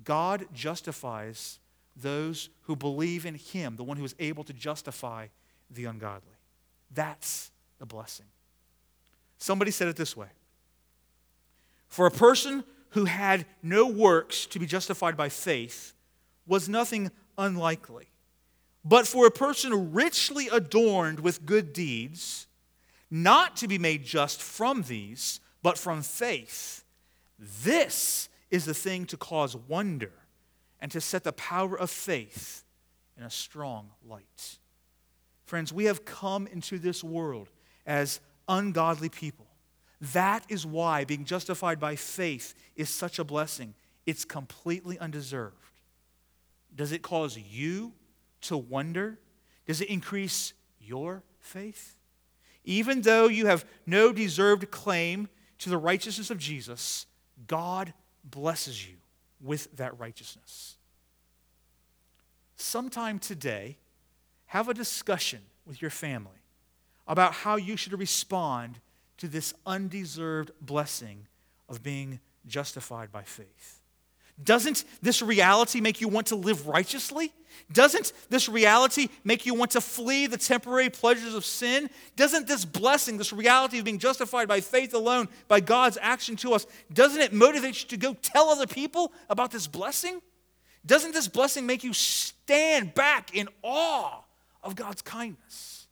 God 0.03 0.48
justifies 0.53 1.60
those 1.95 2.50
who 2.62 2.75
believe 2.75 3.25
in 3.25 3.36
Him, 3.36 3.75
the 3.75 3.83
one 3.83 3.98
who 3.98 4.05
is 4.05 4.15
able 4.19 4.43
to 4.45 4.53
justify 4.53 5.27
the 5.69 5.86
ungodly. 5.86 6.33
That's 6.91 7.51
the 7.79 7.86
blessing. 7.86 8.25
Somebody 9.38 9.72
said 9.72 9.88
it 9.88 9.95
this 9.95 10.15
way 10.15 10.27
For 11.88 12.05
a 12.05 12.12
person 12.12 12.63
who 12.91 13.05
had 13.05 13.45
no 13.62 13.88
works 13.88 14.45
to 14.48 14.60
be 14.60 14.65
justified 14.65 15.17
by 15.17 15.29
faith 15.29 15.93
was 16.45 16.69
nothing 16.69 17.12
unlikely. 17.38 18.07
But 18.86 19.07
for 19.07 19.25
a 19.25 19.31
person 19.31 19.93
richly 19.93 20.50
adorned 20.50 21.19
with 21.19 21.45
good 21.45 21.74
deeds, 21.74 22.48
not 23.10 23.55
to 23.57 23.67
be 23.67 23.77
made 23.77 24.03
just 24.03 24.41
from 24.41 24.83
these, 24.83 25.39
but 25.63 25.77
from 25.77 26.01
faith, 26.03 26.84
this 27.39 28.29
is 28.51 28.65
the 28.65 28.74
thing 28.74 29.05
to 29.08 29.17
cause 29.17 29.55
wonder 29.55 30.12
and 30.79 30.91
to 30.91 31.01
set 31.01 31.24
the 31.24 31.34
power 31.34 31.79
of 31.79 31.89
faith 31.89 32.63
in 33.17 33.24
a 33.24 33.29
strong 33.29 33.89
light. 34.08 34.60
Friends, 35.46 35.74
we 35.74 35.86
have 35.86 36.05
come 36.05 36.46
into 36.48 36.77
this 36.77 37.03
world 37.03 37.50
as 37.86 38.20
ungodly 38.48 39.10
people. 39.10 39.48
That 40.12 40.46
is 40.50 40.65
why 40.65 41.05
being 41.05 41.24
justified 41.24 41.79
by 41.79 41.96
faith 41.96 42.53
is 42.75 42.89
such 42.89 43.17
a 43.20 43.24
blessing. 43.24 43.74
It's 44.05 44.25
completely 44.25 45.00
undeserved. 45.00 45.55
Does 46.75 46.91
it 46.91 47.01
cause 47.01 47.38
you 47.38 47.93
to 48.41 48.58
wonder? 48.58 49.20
Does 49.65 49.79
it 49.79 49.88
increase 49.88 50.53
your 50.79 51.24
faith? 51.39 51.96
Even 52.65 53.01
though 53.01 53.27
you 53.27 53.46
have 53.46 53.65
no 53.86 54.12
deserved 54.12 54.70
claim 54.72 55.29
to 55.63 55.70
the 55.70 55.77
righteousness 55.77 56.29
of 56.29 56.38
Jesus, 56.38 57.05
God 57.48 57.93
blesses 58.22 58.86
you 58.86 58.96
with 59.41 59.74
that 59.77 59.98
righteousness. 59.98 60.75
Sometime 62.58 63.17
today, 63.17 63.77
have 64.48 64.67
a 64.67 64.74
discussion 64.74 65.39
with 65.65 65.82
your 65.82 65.89
family 65.89 66.43
about 67.08 67.32
how 67.32 67.55
you 67.55 67.77
should 67.77 67.98
respond 67.98 68.79
to 69.17 69.29
this 69.29 69.53
undeserved 69.65 70.51
blessing 70.60 71.27
of 71.70 71.82
being 71.82 72.20
justified 72.46 73.10
by 73.10 73.24
faith. 73.24 73.79
Doesn't 74.42 74.84
this 75.02 75.22
reality 75.22 75.80
make 75.82 76.02
you 76.02 76.08
want 76.08 76.28
to 76.28 76.36
live 76.36 76.68
righteously? 76.68 77.34
Doesn't 77.72 78.13
this 78.30 78.50
reality 78.50 79.10
make 79.24 79.46
you 79.46 79.54
want 79.54 79.72
to 79.72 79.82
flee 79.82 80.28
the 80.28 80.38
temporary 80.38 80.90
pleasures 80.90 81.34
of 81.34 81.46
sin? 81.46 81.90
Doesn't 82.16 82.48
this 82.48 82.66
blessing, 82.66 83.18
this 83.18 83.32
reality 83.32 83.80
of 83.80 83.86
being 83.86 84.00
justified 84.00 84.48
by 84.48 84.60
faith 84.60 84.94
alone, 84.94 85.30
by 85.48 85.60
God's 85.60 85.98
action 86.02 86.36
to 86.38 86.54
us, 86.54 86.66
doesn't 86.92 87.22
it 87.22 87.32
motivate 87.32 87.84
you 87.84 87.90
to 87.90 87.98
go 87.98 88.16
tell 88.16 88.50
other 88.50 88.68
people 88.68 89.13
about 89.30 89.52
this 89.52 89.68
blessing? 89.68 90.22
Doesn't 90.86 91.13
this 91.13 91.28
blessing 91.28 91.66
make 91.66 91.84
you 91.84 91.94
stand 91.94 92.94
back 92.94 93.36
in 93.36 93.48
awe 93.62 94.22
of 94.62 94.75
God's 94.75 95.02
kindness? 95.02 95.88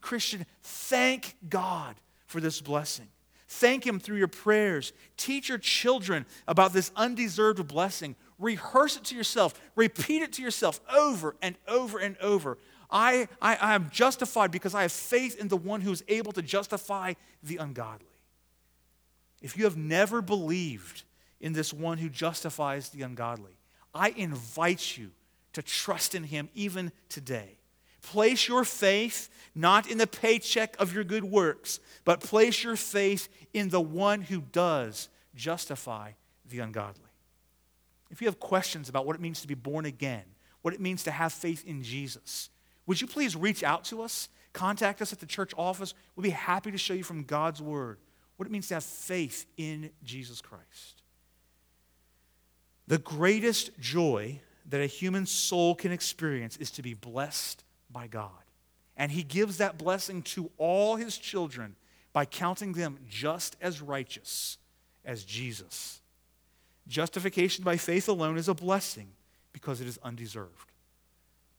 Christian, 0.00 0.46
thank 0.62 1.36
God 1.48 1.96
for 2.26 2.40
this 2.40 2.60
blessing. 2.60 3.08
Thank 3.48 3.86
Him 3.86 4.00
through 4.00 4.18
your 4.18 4.28
prayers. 4.28 4.92
Teach 5.16 5.48
your 5.48 5.58
children 5.58 6.26
about 6.48 6.72
this 6.72 6.90
undeserved 6.96 7.66
blessing. 7.68 8.16
Rehearse 8.38 8.96
it 8.96 9.04
to 9.04 9.16
yourself. 9.16 9.54
Repeat 9.76 10.22
it 10.22 10.32
to 10.34 10.42
yourself 10.42 10.80
over 10.94 11.36
and 11.40 11.56
over 11.68 11.98
and 11.98 12.16
over. 12.18 12.58
I, 12.90 13.28
I, 13.40 13.56
I 13.56 13.74
am 13.74 13.90
justified 13.90 14.50
because 14.50 14.74
I 14.74 14.82
have 14.82 14.92
faith 14.92 15.38
in 15.38 15.48
the 15.48 15.56
one 15.56 15.80
who 15.80 15.92
is 15.92 16.04
able 16.08 16.32
to 16.32 16.42
justify 16.42 17.14
the 17.42 17.56
ungodly. 17.56 18.06
If 19.42 19.56
you 19.56 19.64
have 19.64 19.76
never 19.76 20.22
believed 20.22 21.02
in 21.40 21.52
this 21.52 21.72
one 21.72 21.98
who 21.98 22.08
justifies 22.08 22.88
the 22.88 23.02
ungodly, 23.02 23.58
I 23.94 24.10
invite 24.10 24.96
you 24.96 25.10
to 25.52 25.62
trust 25.62 26.14
in 26.14 26.24
him 26.24 26.48
even 26.54 26.92
today. 27.08 27.58
Place 28.06 28.46
your 28.46 28.64
faith 28.64 29.28
not 29.52 29.90
in 29.90 29.98
the 29.98 30.06
paycheck 30.06 30.76
of 30.78 30.94
your 30.94 31.02
good 31.02 31.24
works, 31.24 31.80
but 32.04 32.20
place 32.20 32.62
your 32.62 32.76
faith 32.76 33.28
in 33.52 33.68
the 33.70 33.80
one 33.80 34.20
who 34.20 34.42
does 34.52 35.08
justify 35.34 36.12
the 36.48 36.60
ungodly. 36.60 37.02
If 38.10 38.20
you 38.20 38.28
have 38.28 38.38
questions 38.38 38.88
about 38.88 39.06
what 39.06 39.16
it 39.16 39.22
means 39.22 39.40
to 39.40 39.48
be 39.48 39.54
born 39.54 39.86
again, 39.86 40.22
what 40.62 40.72
it 40.72 40.80
means 40.80 41.02
to 41.04 41.10
have 41.10 41.32
faith 41.32 41.64
in 41.66 41.82
Jesus, 41.82 42.50
would 42.86 43.00
you 43.00 43.08
please 43.08 43.34
reach 43.34 43.64
out 43.64 43.82
to 43.86 44.02
us? 44.02 44.28
Contact 44.52 45.02
us 45.02 45.12
at 45.12 45.18
the 45.18 45.26
church 45.26 45.52
office. 45.56 45.92
We'll 46.14 46.22
be 46.22 46.30
happy 46.30 46.70
to 46.70 46.78
show 46.78 46.94
you 46.94 47.02
from 47.02 47.24
God's 47.24 47.60
Word 47.60 47.98
what 48.36 48.46
it 48.46 48.52
means 48.52 48.68
to 48.68 48.74
have 48.74 48.84
faith 48.84 49.46
in 49.56 49.90
Jesus 50.04 50.40
Christ. 50.40 51.02
The 52.86 52.98
greatest 52.98 53.76
joy 53.80 54.40
that 54.68 54.80
a 54.80 54.86
human 54.86 55.26
soul 55.26 55.74
can 55.74 55.90
experience 55.90 56.56
is 56.58 56.70
to 56.72 56.82
be 56.82 56.94
blessed 56.94 57.64
by 57.90 58.06
God. 58.06 58.30
And 58.96 59.12
he 59.12 59.22
gives 59.22 59.58
that 59.58 59.78
blessing 59.78 60.22
to 60.22 60.50
all 60.56 60.96
his 60.96 61.18
children 61.18 61.76
by 62.12 62.24
counting 62.24 62.72
them 62.72 62.98
just 63.08 63.56
as 63.60 63.82
righteous 63.82 64.58
as 65.04 65.24
Jesus. 65.24 66.00
Justification 66.88 67.62
by 67.62 67.76
faith 67.76 68.08
alone 68.08 68.38
is 68.38 68.48
a 68.48 68.54
blessing 68.54 69.08
because 69.52 69.80
it 69.80 69.86
is 69.86 69.98
undeserved. 70.02 70.72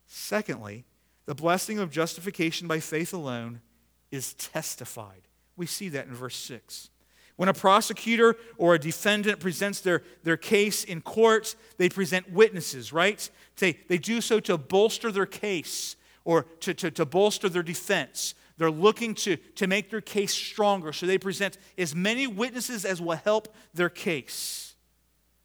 Secondly, 0.07 0.85
the 1.25 1.35
blessing 1.35 1.77
of 1.79 1.91
justification 1.91 2.67
by 2.67 2.79
faith 2.79 3.13
alone 3.13 3.61
is 4.09 4.33
testified. 4.33 5.27
We 5.55 5.65
see 5.65 5.89
that 5.89 6.07
in 6.07 6.13
verse 6.13 6.37
6. 6.37 6.89
When 7.35 7.49
a 7.49 7.53
prosecutor 7.53 8.35
or 8.57 8.73
a 8.73 8.79
defendant 8.79 9.39
presents 9.39 9.81
their, 9.81 10.01
their 10.23 10.37
case 10.37 10.83
in 10.83 11.01
court, 11.01 11.55
they 11.77 11.89
present 11.89 12.31
witnesses, 12.31 12.91
right? 12.91 13.29
They, 13.57 13.73
they 13.87 13.99
do 13.99 14.21
so 14.21 14.39
to 14.41 14.57
bolster 14.57 15.11
their 15.11 15.27
case 15.27 15.95
or 16.27 16.43
to, 16.59 16.73
to, 16.73 16.91
to 16.91 17.05
bolster 17.05 17.47
their 17.47 17.63
defense. 17.63 18.35
They're 18.57 18.69
looking 18.69 19.15
to, 19.15 19.37
to 19.37 19.65
make 19.65 19.89
their 19.89 20.01
case 20.01 20.33
stronger, 20.33 20.91
so 20.91 21.05
they 21.05 21.17
present 21.17 21.57
as 21.77 21.95
many 21.95 22.27
witnesses 22.27 22.83
as 22.83 23.01
will 23.01 23.15
help 23.15 23.55
their 23.73 23.87
case 23.87 24.75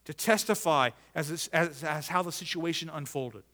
to 0.07 0.13
testify 0.13 0.91
as, 1.15 1.49
as, 1.53 1.85
as 1.85 2.09
how 2.09 2.23
the 2.23 2.33
situation 2.33 2.91
unfolded. 2.93 3.45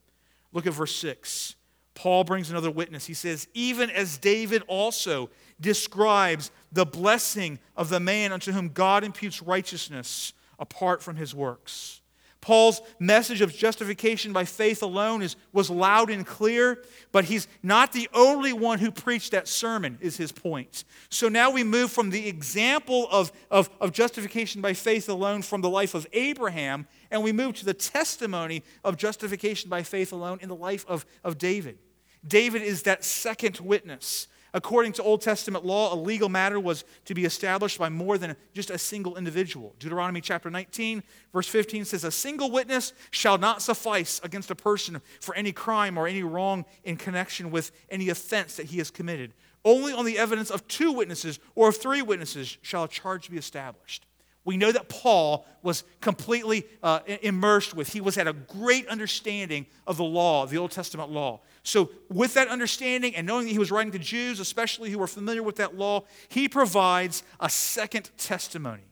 Look 0.55 0.67
at 0.67 0.73
verse 0.73 0.97
6. 0.97 1.55
Paul 1.93 2.25
brings 2.25 2.49
another 2.49 2.71
witness. 2.71 3.05
He 3.05 3.13
says, 3.13 3.47
Even 3.53 3.91
as 3.91 4.17
David 4.17 4.63
also 4.67 5.29
describes 5.61 6.51
the 6.73 6.87
blessing 6.87 7.59
of 7.77 7.91
the 7.91 8.01
man 8.01 8.33
unto 8.33 8.53
whom 8.53 8.71
God 8.71 9.05
imputes 9.05 9.43
righteousness 9.43 10.33
apart 10.59 11.03
from 11.03 11.17
his 11.17 11.35
works. 11.35 12.01
Paul's 12.41 12.81
message 13.01 13.41
of 13.41 13.53
justification 13.53 14.33
by 14.33 14.45
faith 14.45 14.83
alone 14.83 15.23
is, 15.23 15.35
was 15.53 15.71
loud 15.71 16.09
and 16.09 16.25
clear, 16.25 16.83
but 17.11 17.25
he's 17.25 17.49
not 17.63 17.93
the 17.93 18.09
only 18.15 18.53
one 18.53 18.79
who 18.79 18.93
preached 18.93 19.33
that 19.33 19.49
sermon, 19.49 19.99
is 20.01 20.17
his 20.17 20.31
point. 20.31 20.85
So 21.11 21.29
now 21.29 21.51
we 21.51 21.65
move 21.65 21.91
from 21.91 22.11
the 22.11 22.29
example 22.29 23.09
of, 23.11 23.33
of, 23.51 23.69
of 23.81 23.93
justification 23.93 24.61
by 24.61 24.73
faith 24.73 25.09
alone 25.09 25.43
from 25.43 25.63
the 25.63 25.71
life 25.71 25.95
of 25.95 26.07
Abraham, 26.13 26.87
and 27.11 27.25
we 27.25 27.33
move 27.33 27.57
to 27.57 27.65
the 27.65 27.75
testimony 27.75 28.63
of 28.85 28.97
justification 28.97 29.69
by 29.69 29.83
faith 29.83 30.13
alone 30.13 30.39
in 30.41 30.49
the 30.49 30.57
life 30.57 30.85
of, 30.89 31.05
of 31.25 31.39
David. 31.39 31.79
David 32.27 32.63
is 32.63 32.83
that 32.85 33.05
second 33.05 33.59
witness. 33.59 34.29
According 34.55 34.93
to 34.95 35.03
Old 35.03 35.21
Testament 35.21 35.65
law, 35.65 35.93
a 35.93 35.97
legal 35.97 36.29
matter 36.29 36.59
was 36.59 36.85
to 37.05 37.15
be 37.15 37.25
established 37.25 37.79
by 37.79 37.89
more 37.89 38.17
than 38.17 38.35
just 38.55 38.71
a 38.71 38.79
single 38.79 39.17
individual. 39.17 39.75
Deuteronomy 39.79 40.21
chapter 40.21 40.51
19, 40.51 41.03
verse 41.33 41.49
15 41.49 41.85
says, 41.85 42.05
A 42.05 42.11
single 42.11 42.51
witness 42.51 42.93
shall 43.11 43.37
not 43.37 43.61
suffice 43.61 44.21
against 44.25 44.51
a 44.51 44.55
person 44.55 45.01
for 45.21 45.35
any 45.35 45.53
crime 45.53 45.99
or 45.99 46.07
any 46.07 46.23
wrong 46.23 46.65
in 46.85 46.97
connection 46.97 47.51
with 47.51 47.73
any 47.91 48.09
offense 48.09 48.57
that 48.57 48.67
he 48.67 48.79
has 48.79 48.91
committed. 48.91 49.35
Only 49.65 49.93
on 49.93 50.07
the 50.07 50.19
evidence 50.19 50.51
of 50.51 50.67
two 50.67 50.93
witnesses 50.93 51.39
or 51.55 51.69
of 51.69 51.77
three 51.77 52.01
witnesses 52.01 52.57
shall 52.63 52.85
a 52.85 52.89
charge 52.89 53.31
be 53.31 53.37
established 53.37 54.07
we 54.49 54.57
know 54.57 54.73
that 54.73 54.89
Paul 54.89 55.45
was 55.63 55.85
completely 56.01 56.67
uh, 56.83 57.01
immersed 57.21 57.75
with. 57.75 57.93
He 57.93 58.01
was 58.01 58.17
at 58.17 58.27
a 58.27 58.33
great 58.33 58.89
understanding 58.89 59.67
of 59.87 59.99
the 59.99 60.05
law, 60.05 60.47
the 60.47 60.57
Old 60.57 60.71
Testament 60.71 61.11
law. 61.11 61.41
So, 61.69 61.91
with 62.09 62.33
that 62.33 62.49
understanding 62.49 63.15
and 63.15 63.27
knowing 63.27 63.45
that 63.45 63.53
he 63.53 63.59
was 63.59 63.71
writing 63.71 63.93
to 63.93 63.99
Jews, 63.99 64.41
especially 64.41 64.91
who 64.91 64.99
were 64.99 65.07
familiar 65.07 65.43
with 65.43 65.57
that 65.57 65.77
law, 65.77 66.05
he 66.31 66.49
provides 66.49 67.23
a 67.41 67.51
second 67.51 68.09
testimony. 68.17 68.89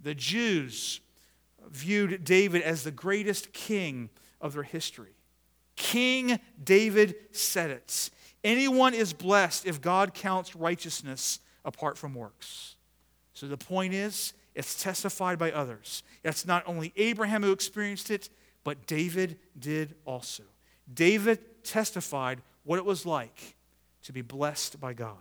The 0.00 0.14
Jews 0.14 1.02
viewed 1.68 2.24
David 2.24 2.62
as 2.62 2.84
the 2.84 2.90
greatest 2.90 3.52
king 3.52 4.08
of 4.40 4.54
their 4.54 4.62
history. 4.62 5.12
King 5.76 6.40
David 6.64 7.16
said 7.32 7.68
it. 7.68 8.08
Anyone 8.42 8.94
is 8.94 9.12
blessed 9.12 9.66
if 9.66 9.82
God 9.82 10.14
counts 10.14 10.56
righteousness 10.56 11.38
apart 11.66 11.98
from 11.98 12.14
works. 12.14 12.76
So 13.34 13.46
the 13.46 13.58
point 13.58 13.92
is, 13.92 14.32
it's 14.54 14.82
testified 14.82 15.38
by 15.38 15.52
others. 15.52 16.02
It's 16.24 16.46
not 16.46 16.62
only 16.66 16.94
Abraham 16.96 17.42
who 17.42 17.52
experienced 17.52 18.10
it, 18.10 18.30
but 18.64 18.86
David 18.86 19.38
did 19.58 19.96
also. 20.06 20.44
David 20.92 21.40
testified 21.64 22.40
what 22.64 22.78
it 22.78 22.84
was 22.84 23.06
like 23.06 23.56
to 24.02 24.12
be 24.12 24.22
blessed 24.22 24.80
by 24.80 24.92
God. 24.92 25.16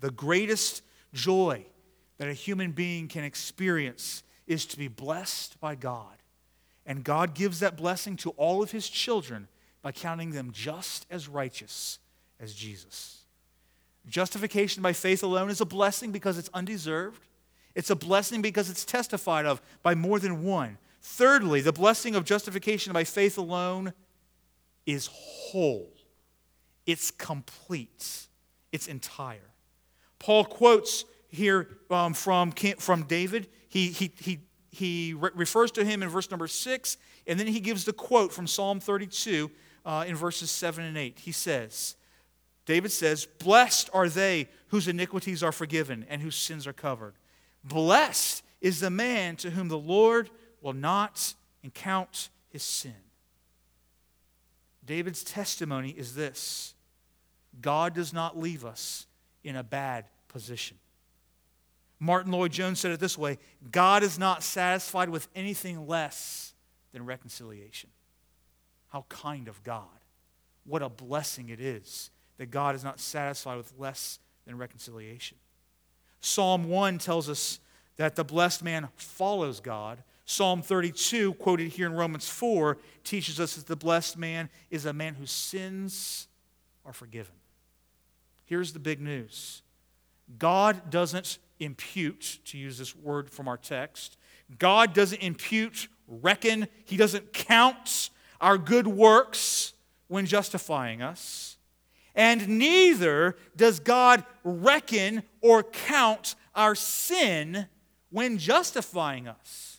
The 0.00 0.10
greatest 0.10 0.82
joy 1.12 1.64
that 2.18 2.28
a 2.28 2.32
human 2.32 2.72
being 2.72 3.08
can 3.08 3.24
experience 3.24 4.22
is 4.46 4.66
to 4.66 4.78
be 4.78 4.88
blessed 4.88 5.60
by 5.60 5.74
God. 5.74 6.16
And 6.84 7.04
God 7.04 7.34
gives 7.34 7.60
that 7.60 7.76
blessing 7.76 8.16
to 8.18 8.30
all 8.30 8.62
of 8.62 8.72
his 8.72 8.88
children 8.88 9.48
by 9.82 9.92
counting 9.92 10.30
them 10.30 10.50
just 10.52 11.06
as 11.10 11.28
righteous 11.28 11.98
as 12.40 12.54
Jesus. 12.54 13.18
Justification 14.08 14.82
by 14.82 14.92
faith 14.92 15.22
alone 15.22 15.50
is 15.50 15.60
a 15.60 15.64
blessing 15.66 16.10
because 16.10 16.38
it's 16.38 16.50
undeserved. 16.52 17.26
It's 17.74 17.90
a 17.90 17.96
blessing 17.96 18.42
because 18.42 18.68
it's 18.68 18.84
testified 18.84 19.46
of 19.46 19.62
by 19.82 19.94
more 19.94 20.18
than 20.18 20.42
one. 20.42 20.78
Thirdly, 21.00 21.60
the 21.60 21.72
blessing 21.72 22.14
of 22.14 22.24
justification 22.24 22.92
by 22.92 23.04
faith 23.04 23.38
alone 23.38 23.92
is 24.86 25.08
whole, 25.12 25.92
it's 26.86 27.10
complete, 27.10 28.26
it's 28.72 28.88
entire. 28.88 29.50
Paul 30.18 30.44
quotes 30.44 31.04
here 31.28 31.68
um, 31.90 32.14
from, 32.14 32.52
from 32.52 33.04
David. 33.04 33.48
He, 33.68 33.88
he, 33.88 34.12
he, 34.18 34.40
he 34.70 35.14
re- 35.14 35.30
refers 35.34 35.70
to 35.72 35.84
him 35.84 36.02
in 36.02 36.08
verse 36.08 36.30
number 36.30 36.46
six, 36.46 36.96
and 37.26 37.38
then 37.40 37.46
he 37.46 37.60
gives 37.60 37.84
the 37.84 37.92
quote 37.92 38.32
from 38.32 38.46
Psalm 38.46 38.80
32 38.80 39.50
uh, 39.84 40.04
in 40.06 40.14
verses 40.14 40.50
7 40.50 40.84
and 40.84 40.96
8. 40.96 41.18
He 41.18 41.32
says, 41.32 41.96
David 42.66 42.92
says, 42.92 43.26
Blessed 43.26 43.90
are 43.92 44.08
they 44.08 44.48
whose 44.68 44.88
iniquities 44.88 45.42
are 45.42 45.52
forgiven 45.52 46.06
and 46.08 46.22
whose 46.22 46.36
sins 46.36 46.66
are 46.66 46.72
covered. 46.72 47.14
Blessed 47.64 48.44
is 48.60 48.80
the 48.80 48.90
man 48.90 49.36
to 49.36 49.50
whom 49.50 49.68
the 49.68 49.78
Lord 49.78 50.30
will 50.60 50.72
not 50.72 51.34
count 51.74 52.28
his 52.48 52.62
sin. 52.62 52.94
David's 54.84 55.22
testimony 55.22 55.90
is 55.90 56.14
this 56.14 56.74
God 57.60 57.94
does 57.94 58.12
not 58.12 58.38
leave 58.38 58.64
us 58.64 59.06
in 59.44 59.56
a 59.56 59.62
bad 59.62 60.06
position. 60.28 60.78
Martyn 61.98 62.32
Lloyd-Jones 62.32 62.80
said 62.80 62.90
it 62.90 63.00
this 63.00 63.16
way 63.16 63.38
God 63.70 64.02
is 64.02 64.18
not 64.18 64.42
satisfied 64.42 65.08
with 65.08 65.28
anything 65.34 65.86
less 65.86 66.54
than 66.92 67.06
reconciliation. 67.06 67.90
How 68.88 69.06
kind 69.08 69.48
of 69.48 69.62
God. 69.62 69.86
What 70.64 70.82
a 70.82 70.88
blessing 70.88 71.48
it 71.48 71.60
is 71.60 72.10
that 72.38 72.50
God 72.50 72.74
is 72.74 72.84
not 72.84 73.00
satisfied 73.00 73.56
with 73.56 73.72
less 73.78 74.18
than 74.46 74.58
reconciliation. 74.58 75.38
Psalm 76.20 76.68
1 76.68 76.98
tells 76.98 77.28
us 77.28 77.58
that 77.96 78.16
the 78.16 78.24
blessed 78.24 78.62
man 78.62 78.88
follows 78.96 79.60
God. 79.60 80.02
Psalm 80.24 80.62
32, 80.62 81.34
quoted 81.34 81.68
here 81.68 81.86
in 81.86 81.94
Romans 81.94 82.28
4, 82.28 82.78
teaches 83.04 83.40
us 83.40 83.56
that 83.56 83.66
the 83.66 83.76
blessed 83.76 84.16
man 84.16 84.48
is 84.70 84.86
a 84.86 84.92
man 84.92 85.14
whose 85.14 85.30
sins 85.30 86.28
are 86.84 86.92
forgiven. 86.92 87.34
Here's 88.44 88.72
the 88.72 88.78
big 88.78 89.00
news 89.00 89.62
God 90.38 90.90
doesn't 90.90 91.38
impute, 91.58 92.38
to 92.46 92.58
use 92.58 92.78
this 92.78 92.96
word 92.96 93.30
from 93.30 93.48
our 93.48 93.56
text, 93.56 94.16
God 94.58 94.94
doesn't 94.94 95.20
impute, 95.20 95.88
reckon, 96.06 96.68
He 96.84 96.96
doesn't 96.96 97.32
count 97.32 98.10
our 98.40 98.58
good 98.58 98.86
works 98.86 99.74
when 100.08 100.26
justifying 100.26 101.02
us 101.02 101.56
and 102.14 102.46
neither 102.48 103.36
does 103.56 103.80
God 103.80 104.24
reckon 104.44 105.22
or 105.40 105.62
count 105.62 106.34
our 106.54 106.74
sin 106.74 107.66
when 108.10 108.38
justifying 108.38 109.28
us. 109.28 109.71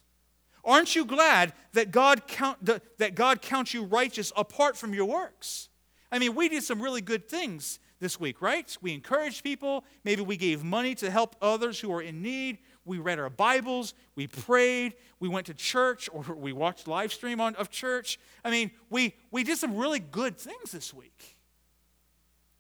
Aren't 0.65 0.95
you 0.95 1.05
glad 1.05 1.53
that 1.73 1.91
God, 1.91 2.27
count, 2.27 2.65
that 2.65 3.15
God 3.15 3.41
counts 3.41 3.73
you 3.73 3.83
righteous 3.83 4.31
apart 4.35 4.77
from 4.77 4.93
your 4.93 5.05
works? 5.05 5.69
I 6.11 6.19
mean, 6.19 6.35
we 6.35 6.47
did 6.47 6.63
some 6.63 6.81
really 6.81 7.01
good 7.01 7.27
things 7.27 7.79
this 7.99 8.19
week, 8.19 8.41
right? 8.41 8.77
We 8.81 8.93
encouraged 8.93 9.43
people. 9.43 9.83
Maybe 10.03 10.21
we 10.21 10.37
gave 10.37 10.63
money 10.63 10.93
to 10.95 11.09
help 11.09 11.35
others 11.41 11.79
who 11.79 11.91
are 11.91 12.01
in 12.01 12.21
need. 12.21 12.59
We 12.85 12.99
read 12.99 13.17
our 13.19 13.29
Bibles. 13.29 13.93
We 14.15 14.27
prayed. 14.27 14.93
We 15.19 15.27
went 15.27 15.47
to 15.47 15.53
church 15.53 16.09
or 16.13 16.21
we 16.35 16.53
watched 16.53 16.87
live 16.87 17.11
stream 17.11 17.41
on, 17.41 17.55
of 17.55 17.69
church. 17.69 18.19
I 18.43 18.51
mean, 18.51 18.71
we, 18.89 19.15
we 19.31 19.43
did 19.43 19.57
some 19.57 19.75
really 19.77 19.99
good 19.99 20.37
things 20.37 20.71
this 20.71 20.93
week. 20.93 21.37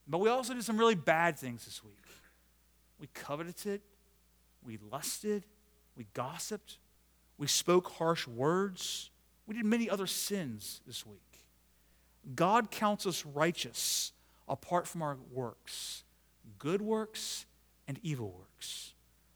But 0.07 0.17
we 0.17 0.29
also 0.29 0.53
did 0.53 0.63
some 0.63 0.77
really 0.77 0.95
bad 0.95 1.37
things 1.37 1.65
this 1.65 1.83
week. 1.83 1.93
We 2.99 3.07
coveted, 3.13 3.81
we 4.65 4.77
lusted, 4.91 5.45
we 5.95 6.07
gossiped, 6.13 6.77
we 7.43 7.47
spoke 7.47 7.91
harsh 7.91 8.25
words, 8.25 9.11
we 9.47 9.53
did 9.53 9.65
many 9.65 9.89
other 9.89 10.07
sins 10.07 10.79
this 10.87 11.05
week. 11.05 11.19
God 12.33 12.71
counts 12.71 13.05
us 13.05 13.25
righteous 13.25 14.13
apart 14.47 14.87
from 14.87 15.01
our 15.01 15.17
works, 15.29 16.05
good 16.57 16.81
works 16.81 17.45
and 17.85 17.99
evil 18.01 18.31
works. 18.31 18.93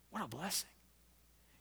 What 0.09 0.23
a 0.23 0.27
blessing. 0.29 0.69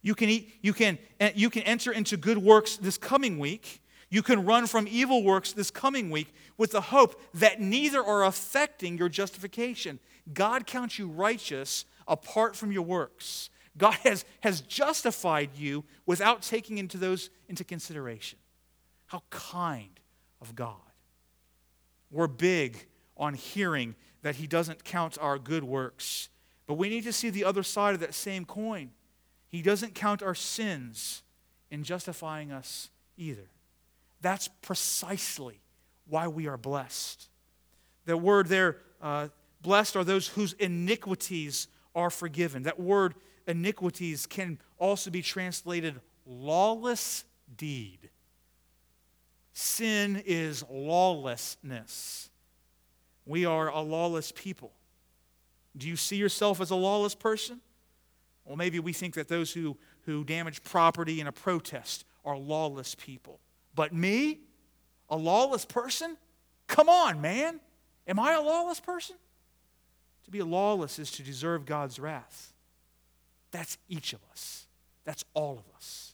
You 0.03 0.15
can, 0.15 0.29
eat, 0.29 0.55
you, 0.63 0.73
can, 0.73 0.99
eh, 1.19 1.33
you 1.35 1.51
can 1.51 1.65
enter 1.65 1.91
into 1.91 2.17
good 2.17 2.39
works 2.39 2.77
this 2.77 2.97
coming 2.97 3.41
week 3.41 3.83
you 4.09 4.23
can 4.23 4.45
run 4.45 4.67
from 4.67 4.87
evil 4.89 5.23
works 5.23 5.53
this 5.53 5.71
coming 5.71 6.11
week 6.11 6.33
with 6.57 6.71
the 6.71 6.81
hope 6.81 7.21
that 7.35 7.61
neither 7.61 8.03
are 8.03 8.25
affecting 8.25 8.97
your 8.97 9.09
justification. 9.09 9.99
God 10.33 10.67
counts 10.67 10.99
you 10.99 11.09
righteous 11.09 11.85
apart 12.07 12.55
from 12.55 12.71
your 12.71 12.83
works. 12.83 13.51
God 13.79 13.95
has, 14.05 14.25
has 14.41 14.61
justified 14.63 15.51
you 15.57 15.85
without 16.07 16.43
taking 16.43 16.79
into 16.79 16.97
those 16.97 17.31
into 17.49 17.65
consideration. 17.65 18.39
How 19.07 19.23
kind 19.31 20.01
of 20.41 20.55
God. 20.55 20.75
We're 22.11 22.27
big 22.27 22.87
on 23.17 23.35
hearing 23.35 23.95
that 24.23 24.37
He 24.37 24.47
doesn't 24.47 24.85
count 24.85 25.19
our 25.21 25.39
good 25.39 25.65
works, 25.65 26.29
But 26.67 26.75
we 26.75 26.89
need 26.89 27.05
to 27.05 27.13
see 27.13 27.31
the 27.31 27.45
other 27.45 27.63
side 27.63 27.95
of 27.95 28.01
that 28.01 28.15
same 28.15 28.45
coin. 28.45 28.91
He 29.49 29.63
doesn't 29.63 29.95
count 29.95 30.23
our 30.23 30.35
sins 30.35 31.23
in 31.71 31.85
justifying 31.85 32.53
us 32.53 32.91
either. 33.17 33.49
That's 34.21 34.49
precisely 34.63 35.61
why 36.09 36.29
we 36.29 36.49
are 36.49 36.57
blessed. 36.57 37.29
The 38.05 38.17
word 38.17 38.49
there, 38.49 38.79
uh, 39.01 39.29
blessed 39.63 39.97
are 39.97 40.05
those 40.05 40.29
whose 40.29 40.53
iniquities 40.55 41.69
are 41.95 42.11
forgiven. 42.11 42.65
That 42.65 42.81
word 42.81 43.15
iniquities 43.47 44.27
can 44.27 44.59
also 44.79 45.11
be 45.11 45.23
translated 45.23 46.01
lawless 46.25 47.25
deed. 47.57 48.11
Sin 49.53 50.23
is 50.27 50.65
lawlessness. 50.71 52.31
We 53.25 53.45
are 53.45 53.69
a 53.69 53.81
lawless 53.81 54.33
people. 54.33 54.73
Do 55.77 55.89
you 55.89 55.97
see 55.97 56.17
yourself 56.17 56.61
as 56.61 56.71
a 56.71 56.77
lawless 56.77 57.15
person? 57.15 57.61
Well, 58.45 58.57
maybe 58.57 58.79
we 58.79 58.93
think 58.93 59.15
that 59.15 59.29
those 59.29 59.53
who, 59.53 59.77
who 60.03 60.25
damage 60.25 60.63
property 60.63 61.21
in 61.21 61.27
a 61.27 61.33
protest 61.33 62.05
are 62.25 62.37
lawless 62.37 62.95
people. 62.95 63.41
But 63.75 63.93
me, 63.93 64.41
a 65.09 65.17
lawless 65.17 65.65
person? 65.65 66.17
Come 66.67 66.89
on, 66.89 67.21
man. 67.21 67.61
Am 68.07 68.19
I 68.19 68.35
a 68.35 68.41
lawless 68.41 68.81
person? 68.81 69.17
To 70.25 70.31
be 70.31 70.43
lawless 70.43 70.99
is 70.99 71.11
to 71.13 71.23
deserve 71.23 71.67
God's 71.67 71.99
wrath. 71.99 72.53
That's 73.57 73.79
each 73.89 74.13
of 74.13 74.21
us. 74.31 74.67
That's 75.07 75.25
all 75.33 75.53
of 75.53 75.65
us. 75.75 76.13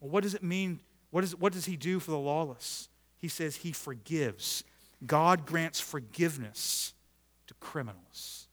Well, 0.00 0.10
what 0.10 0.24
does 0.24 0.34
it 0.34 0.42
mean? 0.42 0.80
What, 1.12 1.22
is, 1.22 1.36
what 1.36 1.52
does 1.52 1.66
he 1.66 1.76
do 1.76 2.00
for 2.00 2.10
the 2.10 2.18
lawless? 2.18 2.88
He 3.16 3.28
says 3.28 3.54
he 3.54 3.70
forgives. 3.70 4.64
God 5.06 5.46
grants 5.46 5.78
forgiveness 5.78 6.94
to 7.46 7.54
criminals. 7.60 8.48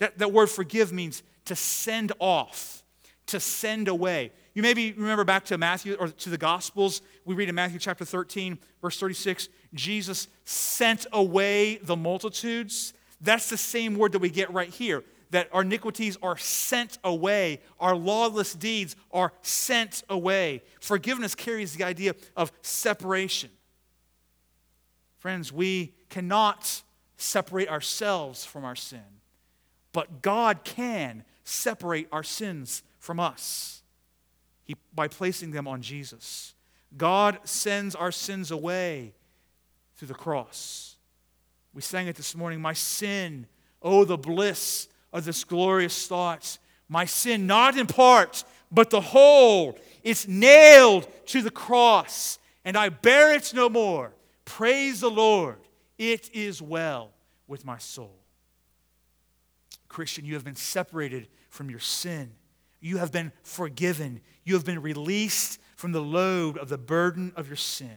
That, 0.00 0.18
that 0.18 0.32
word 0.32 0.50
forgive 0.50 0.92
means 0.92 1.22
to 1.46 1.56
send 1.56 2.12
off, 2.18 2.82
to 3.28 3.40
send 3.40 3.88
away. 3.88 4.32
You 4.52 4.60
maybe 4.60 4.92
remember 4.92 5.24
back 5.24 5.46
to 5.46 5.56
Matthew 5.56 5.94
or 5.94 6.08
to 6.08 6.28
the 6.28 6.36
Gospels. 6.36 7.00
We 7.24 7.34
read 7.34 7.48
in 7.48 7.54
Matthew 7.54 7.78
chapter 7.78 8.04
13, 8.04 8.58
verse 8.82 9.00
36, 9.00 9.48
Jesus 9.72 10.28
sent 10.44 11.06
away 11.10 11.76
the 11.76 11.96
multitudes. 11.96 12.92
That's 13.22 13.48
the 13.48 13.56
same 13.56 13.96
word 13.96 14.12
that 14.12 14.18
we 14.18 14.28
get 14.28 14.52
right 14.52 14.68
here 14.68 15.04
that 15.30 15.48
our 15.52 15.62
iniquities 15.62 16.16
are 16.22 16.36
sent 16.36 16.98
away, 17.02 17.60
our 17.80 17.96
lawless 17.96 18.54
deeds 18.54 18.96
are 19.10 19.32
sent 19.42 20.02
away. 20.08 20.62
Forgiveness 20.80 21.34
carries 21.34 21.74
the 21.74 21.84
idea 21.84 22.14
of 22.36 22.52
separation. 22.62 23.50
Friends, 25.18 25.52
we 25.52 25.94
cannot 26.08 26.82
separate 27.16 27.68
ourselves 27.68 28.44
from 28.44 28.64
our 28.64 28.76
sin, 28.76 29.20
but 29.92 30.22
God 30.22 30.64
can 30.64 31.24
separate 31.44 32.08
our 32.12 32.22
sins 32.22 32.82
from 32.98 33.18
us 33.18 33.82
he, 34.64 34.76
by 34.94 35.08
placing 35.08 35.52
them 35.52 35.66
on 35.66 35.80
Jesus. 35.80 36.54
God 36.96 37.38
sends 37.44 37.94
our 37.94 38.12
sins 38.12 38.50
away 38.50 39.14
through 39.96 40.08
the 40.08 40.14
cross. 40.14 40.96
We 41.72 41.82
sang 41.82 42.06
it 42.08 42.16
this 42.16 42.34
morning 42.34 42.60
My 42.60 42.72
sin, 42.72 43.46
oh, 43.82 44.04
the 44.04 44.18
bliss 44.18 44.88
of 45.16 45.24
this 45.24 45.44
glorious 45.44 46.06
thought. 46.06 46.58
My 46.88 47.06
sin, 47.06 47.46
not 47.46 47.76
in 47.76 47.86
part, 47.86 48.44
but 48.70 48.90
the 48.90 49.00
whole, 49.00 49.78
it's 50.04 50.28
nailed 50.28 51.08
to 51.28 51.40
the 51.40 51.50
cross, 51.50 52.38
and 52.64 52.76
I 52.76 52.90
bear 52.90 53.34
it 53.34 53.52
no 53.54 53.70
more. 53.70 54.12
Praise 54.44 55.00
the 55.00 55.10
Lord. 55.10 55.56
It 55.96 56.30
is 56.34 56.60
well 56.60 57.12
with 57.48 57.64
my 57.64 57.78
soul. 57.78 58.14
Christian, 59.88 60.26
you 60.26 60.34
have 60.34 60.44
been 60.44 60.54
separated 60.54 61.28
from 61.48 61.70
your 61.70 61.80
sin. 61.80 62.32
You 62.80 62.98
have 62.98 63.10
been 63.10 63.32
forgiven. 63.42 64.20
You 64.44 64.54
have 64.54 64.66
been 64.66 64.82
released 64.82 65.58
from 65.76 65.92
the 65.92 66.02
load 66.02 66.58
of 66.58 66.68
the 66.68 66.78
burden 66.78 67.32
of 67.36 67.46
your 67.48 67.56
sin. 67.56 67.96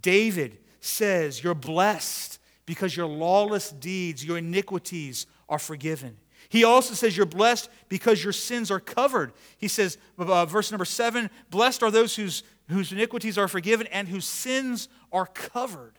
David 0.00 0.58
says, 0.80 1.42
You're 1.42 1.54
blessed 1.54 2.38
because 2.66 2.96
your 2.96 3.06
lawless 3.06 3.70
deeds, 3.70 4.24
your 4.24 4.38
iniquities 4.38 5.26
are 5.48 5.58
forgiven. 5.58 6.16
He 6.48 6.64
also 6.64 6.94
says, 6.94 7.16
You're 7.16 7.26
blessed 7.26 7.68
because 7.88 8.22
your 8.22 8.32
sins 8.32 8.70
are 8.70 8.80
covered. 8.80 9.32
He 9.58 9.68
says, 9.68 9.98
uh, 10.18 10.46
verse 10.46 10.70
number 10.70 10.84
seven, 10.84 11.30
Blessed 11.50 11.82
are 11.82 11.90
those 11.90 12.16
whose, 12.16 12.42
whose 12.68 12.92
iniquities 12.92 13.38
are 13.38 13.48
forgiven 13.48 13.86
and 13.88 14.08
whose 14.08 14.26
sins 14.26 14.88
are 15.12 15.26
covered. 15.26 15.98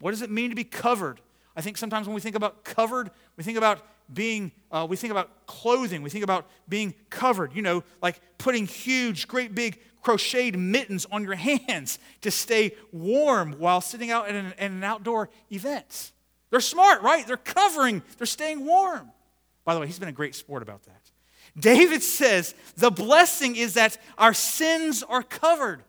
What 0.00 0.10
does 0.10 0.22
it 0.22 0.30
mean 0.30 0.50
to 0.50 0.56
be 0.56 0.64
covered? 0.64 1.20
I 1.56 1.60
think 1.60 1.76
sometimes 1.76 2.06
when 2.06 2.14
we 2.14 2.20
think 2.20 2.34
about 2.34 2.64
covered, 2.64 3.10
we 3.36 3.44
think 3.44 3.56
about 3.56 3.80
being, 4.12 4.52
uh, 4.70 4.86
we 4.88 4.96
think 4.96 5.12
about 5.12 5.46
clothing, 5.46 6.02
we 6.02 6.10
think 6.10 6.24
about 6.24 6.46
being 6.68 6.94
covered, 7.10 7.54
you 7.54 7.62
know, 7.62 7.84
like 8.02 8.20
putting 8.38 8.66
huge, 8.66 9.28
great 9.28 9.54
big 9.54 9.78
crocheted 10.02 10.58
mittens 10.58 11.06
on 11.10 11.22
your 11.22 11.34
hands 11.68 11.98
to 12.20 12.30
stay 12.30 12.72
warm 12.92 13.54
while 13.58 13.80
sitting 13.80 14.10
out 14.10 14.28
at 14.28 14.34
an, 14.34 14.46
at 14.58 14.70
an 14.70 14.84
outdoor 14.84 15.30
event. 15.50 16.12
They're 16.54 16.60
smart, 16.60 17.02
right? 17.02 17.26
They're 17.26 17.36
covering, 17.36 18.00
they're 18.16 18.28
staying 18.28 18.64
warm. 18.64 19.10
By 19.64 19.74
the 19.74 19.80
way, 19.80 19.86
he's 19.86 19.98
been 19.98 20.08
a 20.08 20.12
great 20.12 20.36
sport 20.36 20.62
about 20.62 20.84
that. 20.84 21.10
David 21.58 22.00
says 22.00 22.54
the 22.76 22.92
blessing 22.92 23.56
is 23.56 23.74
that 23.74 23.98
our 24.16 24.32
sins 24.32 25.02
are 25.02 25.24
covered. 25.24 25.82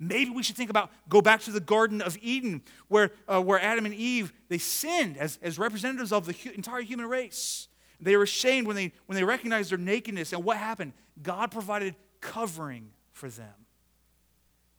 Maybe 0.00 0.32
we 0.32 0.42
should 0.42 0.56
think 0.56 0.68
about 0.68 0.90
go 1.08 1.22
back 1.22 1.42
to 1.42 1.52
the 1.52 1.60
Garden 1.60 2.02
of 2.02 2.18
Eden, 2.20 2.62
where, 2.88 3.12
uh, 3.28 3.40
where 3.40 3.62
Adam 3.62 3.86
and 3.86 3.94
Eve 3.94 4.32
they 4.48 4.58
sinned 4.58 5.16
as, 5.16 5.38
as 5.42 5.60
representatives 5.60 6.10
of 6.10 6.26
the 6.26 6.32
hu- 6.32 6.50
entire 6.50 6.80
human 6.82 7.06
race. 7.06 7.68
They 8.00 8.16
were 8.16 8.24
ashamed 8.24 8.66
when 8.66 8.74
they 8.74 8.90
when 9.06 9.14
they 9.14 9.22
recognized 9.22 9.70
their 9.70 9.78
nakedness, 9.78 10.32
and 10.32 10.42
what 10.42 10.56
happened? 10.56 10.92
God 11.22 11.52
provided 11.52 11.94
covering 12.20 12.90
for 13.12 13.28
them. 13.28 13.54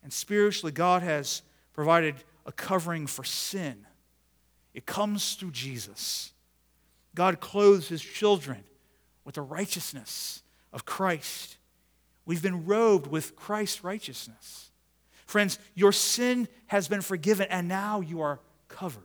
And 0.02 0.12
spiritually, 0.12 0.72
God 0.72 1.02
has 1.02 1.40
provided 1.72 2.16
a 2.44 2.52
covering 2.52 3.06
for 3.06 3.24
sin. 3.24 3.86
It 4.74 4.86
comes 4.86 5.34
through 5.34 5.50
Jesus. 5.50 6.32
God 7.14 7.40
clothes 7.40 7.88
his 7.88 8.02
children 8.02 8.64
with 9.24 9.34
the 9.34 9.42
righteousness 9.42 10.42
of 10.72 10.84
Christ. 10.84 11.58
We've 12.24 12.42
been 12.42 12.64
robed 12.64 13.06
with 13.06 13.36
Christ's 13.36 13.84
righteousness. 13.84 14.70
Friends, 15.26 15.58
your 15.74 15.92
sin 15.92 16.48
has 16.66 16.88
been 16.88 17.00
forgiven 17.00 17.46
and 17.50 17.68
now 17.68 18.00
you 18.00 18.20
are 18.20 18.40
covered. 18.68 19.02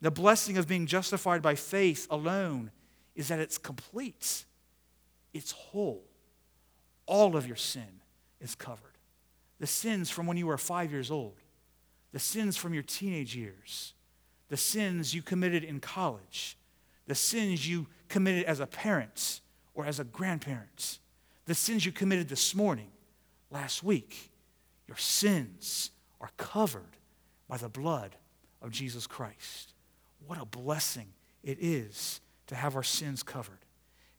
The 0.00 0.10
blessing 0.10 0.56
of 0.56 0.66
being 0.66 0.86
justified 0.86 1.42
by 1.42 1.54
faith 1.54 2.06
alone 2.10 2.70
is 3.14 3.28
that 3.28 3.38
it's 3.38 3.58
complete, 3.58 4.44
it's 5.34 5.52
whole. 5.52 6.04
All 7.06 7.36
of 7.36 7.46
your 7.46 7.56
sin 7.56 8.00
is 8.40 8.54
covered. 8.54 8.96
The 9.58 9.66
sins 9.66 10.08
from 10.08 10.26
when 10.26 10.36
you 10.36 10.46
were 10.46 10.56
five 10.56 10.90
years 10.90 11.10
old, 11.10 11.36
the 12.12 12.18
sins 12.18 12.56
from 12.56 12.72
your 12.72 12.82
teenage 12.82 13.36
years, 13.36 13.94
the 14.50 14.56
sins 14.56 15.14
you 15.14 15.22
committed 15.22 15.64
in 15.64 15.80
college, 15.80 16.58
the 17.06 17.14
sins 17.14 17.66
you 17.66 17.86
committed 18.08 18.44
as 18.44 18.60
a 18.60 18.66
parent 18.66 19.40
or 19.74 19.86
as 19.86 19.98
a 19.98 20.04
grandparent, 20.04 20.98
the 21.46 21.54
sins 21.54 21.86
you 21.86 21.92
committed 21.92 22.28
this 22.28 22.54
morning, 22.54 22.88
last 23.50 23.82
week 23.82 24.30
your 24.86 24.98
sins 24.98 25.92
are 26.20 26.30
covered 26.36 26.96
by 27.48 27.56
the 27.56 27.68
blood 27.68 28.16
of 28.60 28.72
Jesus 28.72 29.06
Christ. 29.06 29.72
What 30.26 30.40
a 30.40 30.44
blessing 30.44 31.06
it 31.42 31.58
is 31.60 32.20
to 32.48 32.56
have 32.56 32.76
our 32.76 32.82
sins 32.82 33.22
covered. 33.22 33.58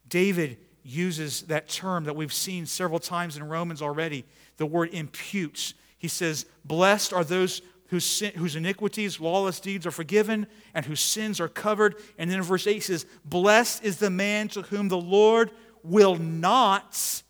David 0.08 0.58
uses 0.84 1.44
that 1.44 1.68
term 1.68 2.06
that 2.06 2.16
we've 2.16 2.34
seen 2.34 2.66
several 2.66 3.00
times 3.00 3.38
in 3.38 3.44
Romans 3.44 3.82
already, 3.82 4.26
the 4.58 4.66
word 4.66 4.94
imputes. 4.94 5.74
He 5.98 6.08
says, 6.08 6.46
Blessed 6.66 7.14
are 7.14 7.24
those 7.24 7.62
whose, 7.92 8.06
sin, 8.06 8.32
whose 8.38 8.56
iniquities, 8.56 9.20
lawless 9.20 9.60
deeds 9.60 9.86
are 9.86 9.92
forgiven, 9.92 10.48
and 10.74 10.86
whose 10.86 11.02
sins 11.02 11.42
are 11.42 11.50
covered. 11.50 11.96
And 12.18 12.32
then 12.32 12.38
in 12.38 12.44
verse 12.44 12.66
8 12.66 12.74
he 12.74 12.80
says, 12.80 13.06
Blessed 13.26 13.84
is 13.84 13.98
the 13.98 14.10
man 14.10 14.48
to 14.50 14.62
whom 14.64 14.88
the 14.88 14.98
Lord 14.98 15.52
will 15.84 16.16
not 16.16 17.22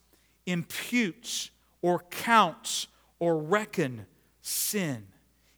impute 0.46 1.50
or 1.82 2.04
count 2.12 2.86
or 3.18 3.40
reckon 3.40 4.06
sin. 4.42 5.08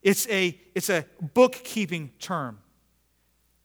It's 0.02 0.26
a, 0.30 0.58
it's 0.74 0.90
a 0.90 1.06
bookkeeping 1.34 2.12
term. 2.20 2.60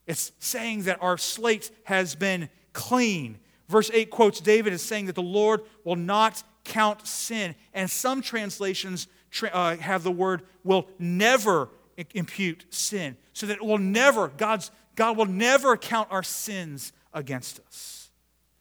It's 0.08 0.32
saying 0.40 0.82
that 0.82 1.00
our 1.00 1.16
slate 1.16 1.70
has 1.84 2.16
been 2.16 2.48
clean. 2.72 3.38
Verse 3.68 3.92
8 3.94 4.10
quotes 4.10 4.40
David 4.40 4.72
as 4.72 4.82
saying 4.82 5.06
that 5.06 5.14
the 5.14 5.22
Lord 5.22 5.60
will 5.84 5.96
not 5.96 6.42
count 6.64 7.06
sin. 7.06 7.54
And 7.74 7.88
some 7.88 8.22
translations 8.22 9.06
uh, 9.52 9.76
have 9.76 10.02
the 10.02 10.10
word 10.10 10.42
will 10.64 10.88
never 10.98 11.70
impute 12.14 12.64
sin. 12.70 13.16
So 13.32 13.46
that 13.46 13.56
it 13.56 13.64
will 13.64 13.78
never, 13.78 14.28
God's, 14.28 14.70
God 14.94 15.16
will 15.16 15.26
never 15.26 15.76
count 15.76 16.08
our 16.10 16.22
sins 16.22 16.92
against 17.12 17.60
us. 17.66 18.10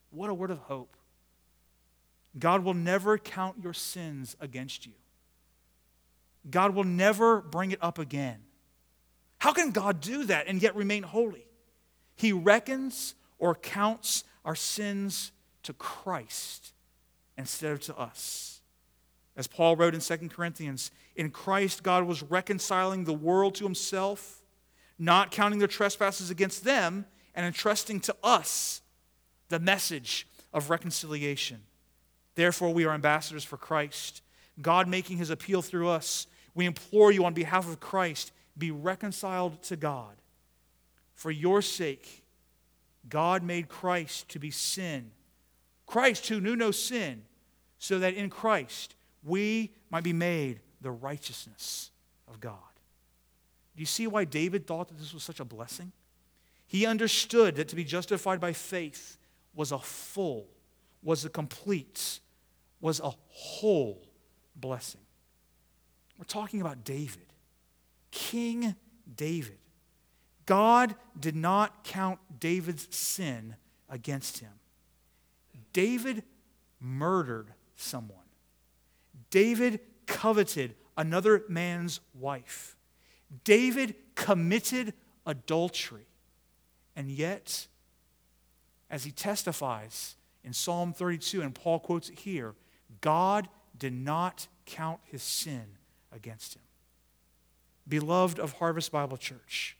What 0.10 0.30
a 0.30 0.34
word 0.34 0.51
of 0.51 0.60
hope. 0.60 0.95
God 2.38 2.63
will 2.63 2.73
never 2.73 3.17
count 3.17 3.58
your 3.63 3.73
sins 3.73 4.36
against 4.39 4.86
you. 4.86 4.93
God 6.49 6.75
will 6.75 6.84
never 6.84 7.41
bring 7.41 7.71
it 7.71 7.80
up 7.82 7.99
again. 7.99 8.39
How 9.39 9.53
can 9.53 9.71
God 9.71 10.01
do 10.01 10.25
that 10.25 10.47
and 10.47 10.62
yet 10.62 10.75
remain 10.75 11.03
holy? 11.03 11.45
He 12.15 12.32
reckons 12.32 13.15
or 13.38 13.56
counts 13.56 14.23
our 14.45 14.56
sins 14.56 15.32
to 15.63 15.73
Christ 15.73 16.73
instead 17.38 17.71
of 17.71 17.80
to 17.82 17.97
us. 17.97 18.57
As 19.38 19.45
Paul 19.45 19.76
wrote 19.76 19.93
in 19.93 20.02
2 20.02 20.30
Corinthians, 20.30 20.89
in 21.15 21.30
Christ 21.30 21.84
God 21.84 22.06
was 22.06 22.23
reconciling 22.23 23.04
the 23.04 23.13
world 23.13 23.54
to 23.56 23.63
himself, 23.63 24.43
not 24.97 25.30
counting 25.30 25.60
their 25.60 25.67
trespasses 25.67 26.32
against 26.32 26.63
them, 26.63 27.06
and 27.36 27.45
entrusting 27.45 28.00
to 28.02 28.15
us 28.23 28.82
the 29.50 29.60
message 29.60 30.28
of 30.52 30.71
reconciliation. 30.71 31.62
Therefore, 32.34 32.73
we 32.73 32.86
are 32.86 32.93
ambassadors 32.93 33.43
for 33.43 33.58
Christ, 33.58 34.23
God 34.60 34.88
making 34.88 35.17
his 35.17 35.30
appeal 35.30 35.62
through 35.62 35.89
us. 35.89 36.26
We 36.56 36.65
implore 36.65 37.12
you 37.12 37.23
on 37.23 37.34
behalf 37.34 37.69
of 37.69 37.80
Christ, 37.80 38.32
be 38.58 38.71
reconciled 38.71 39.62
to 39.63 39.76
God. 39.76 40.15
For 41.13 41.30
your 41.30 41.62
sake, 41.62 42.23
God 43.08 43.43
made 43.43 43.69
Christ 43.69 44.30
to 44.30 44.39
be 44.39 44.50
sin. 44.50 45.12
Christ, 45.86 46.28
who 46.28 46.41
knew 46.41 46.56
no 46.56 46.71
sin, 46.71 47.21
so 47.78 48.00
that 48.00 48.15
in 48.15 48.32
Christ 48.32 48.95
we 49.27 49.73
might 49.89 50.03
be 50.03 50.13
made 50.13 50.61
the 50.81 50.91
righteousness 50.91 51.91
of 52.27 52.39
God. 52.39 52.55
Do 53.75 53.81
you 53.81 53.85
see 53.85 54.07
why 54.07 54.25
David 54.25 54.65
thought 54.65 54.87
that 54.87 54.97
this 54.97 55.13
was 55.13 55.23
such 55.23 55.39
a 55.39 55.45
blessing? 55.45 55.91
He 56.65 56.85
understood 56.85 57.55
that 57.55 57.67
to 57.69 57.75
be 57.75 57.83
justified 57.83 58.39
by 58.39 58.53
faith 58.53 59.17
was 59.53 59.71
a 59.71 59.79
full, 59.79 60.47
was 61.03 61.25
a 61.25 61.29
complete, 61.29 62.19
was 62.81 62.99
a 62.99 63.11
whole 63.29 64.01
blessing. 64.55 65.01
We're 66.17 66.25
talking 66.25 66.61
about 66.61 66.83
David, 66.83 67.27
King 68.11 68.75
David. 69.15 69.59
God 70.45 70.95
did 71.19 71.35
not 71.35 71.83
count 71.83 72.19
David's 72.39 72.87
sin 72.95 73.55
against 73.89 74.39
him. 74.39 74.51
David 75.73 76.23
murdered 76.79 77.53
someone. 77.75 78.26
David 79.29 79.79
coveted 80.05 80.75
another 80.97 81.43
man's 81.47 81.99
wife. 82.13 82.75
David 83.43 83.95
committed 84.15 84.93
adultery. 85.25 86.07
And 86.95 87.09
yet, 87.09 87.67
as 88.89 89.03
he 89.03 89.11
testifies 89.11 90.15
in 90.43 90.53
Psalm 90.53 90.93
32, 90.93 91.41
and 91.41 91.53
Paul 91.53 91.79
quotes 91.79 92.09
it 92.09 92.19
here, 92.19 92.55
God 93.01 93.47
did 93.77 93.93
not 93.93 94.47
count 94.65 94.99
his 95.03 95.21
sin 95.21 95.65
against 96.11 96.55
him. 96.55 96.63
Beloved 97.87 98.39
of 98.39 98.53
Harvest 98.53 98.91
Bible 98.91 99.17
Church, 99.17 99.77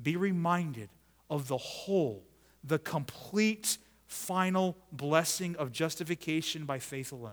be 0.00 0.16
reminded 0.16 0.88
of 1.28 1.48
the 1.48 1.56
whole, 1.56 2.24
the 2.62 2.78
complete, 2.78 3.78
final 4.06 4.76
blessing 4.92 5.56
of 5.56 5.72
justification 5.72 6.64
by 6.64 6.78
faith 6.78 7.12
alone. 7.12 7.32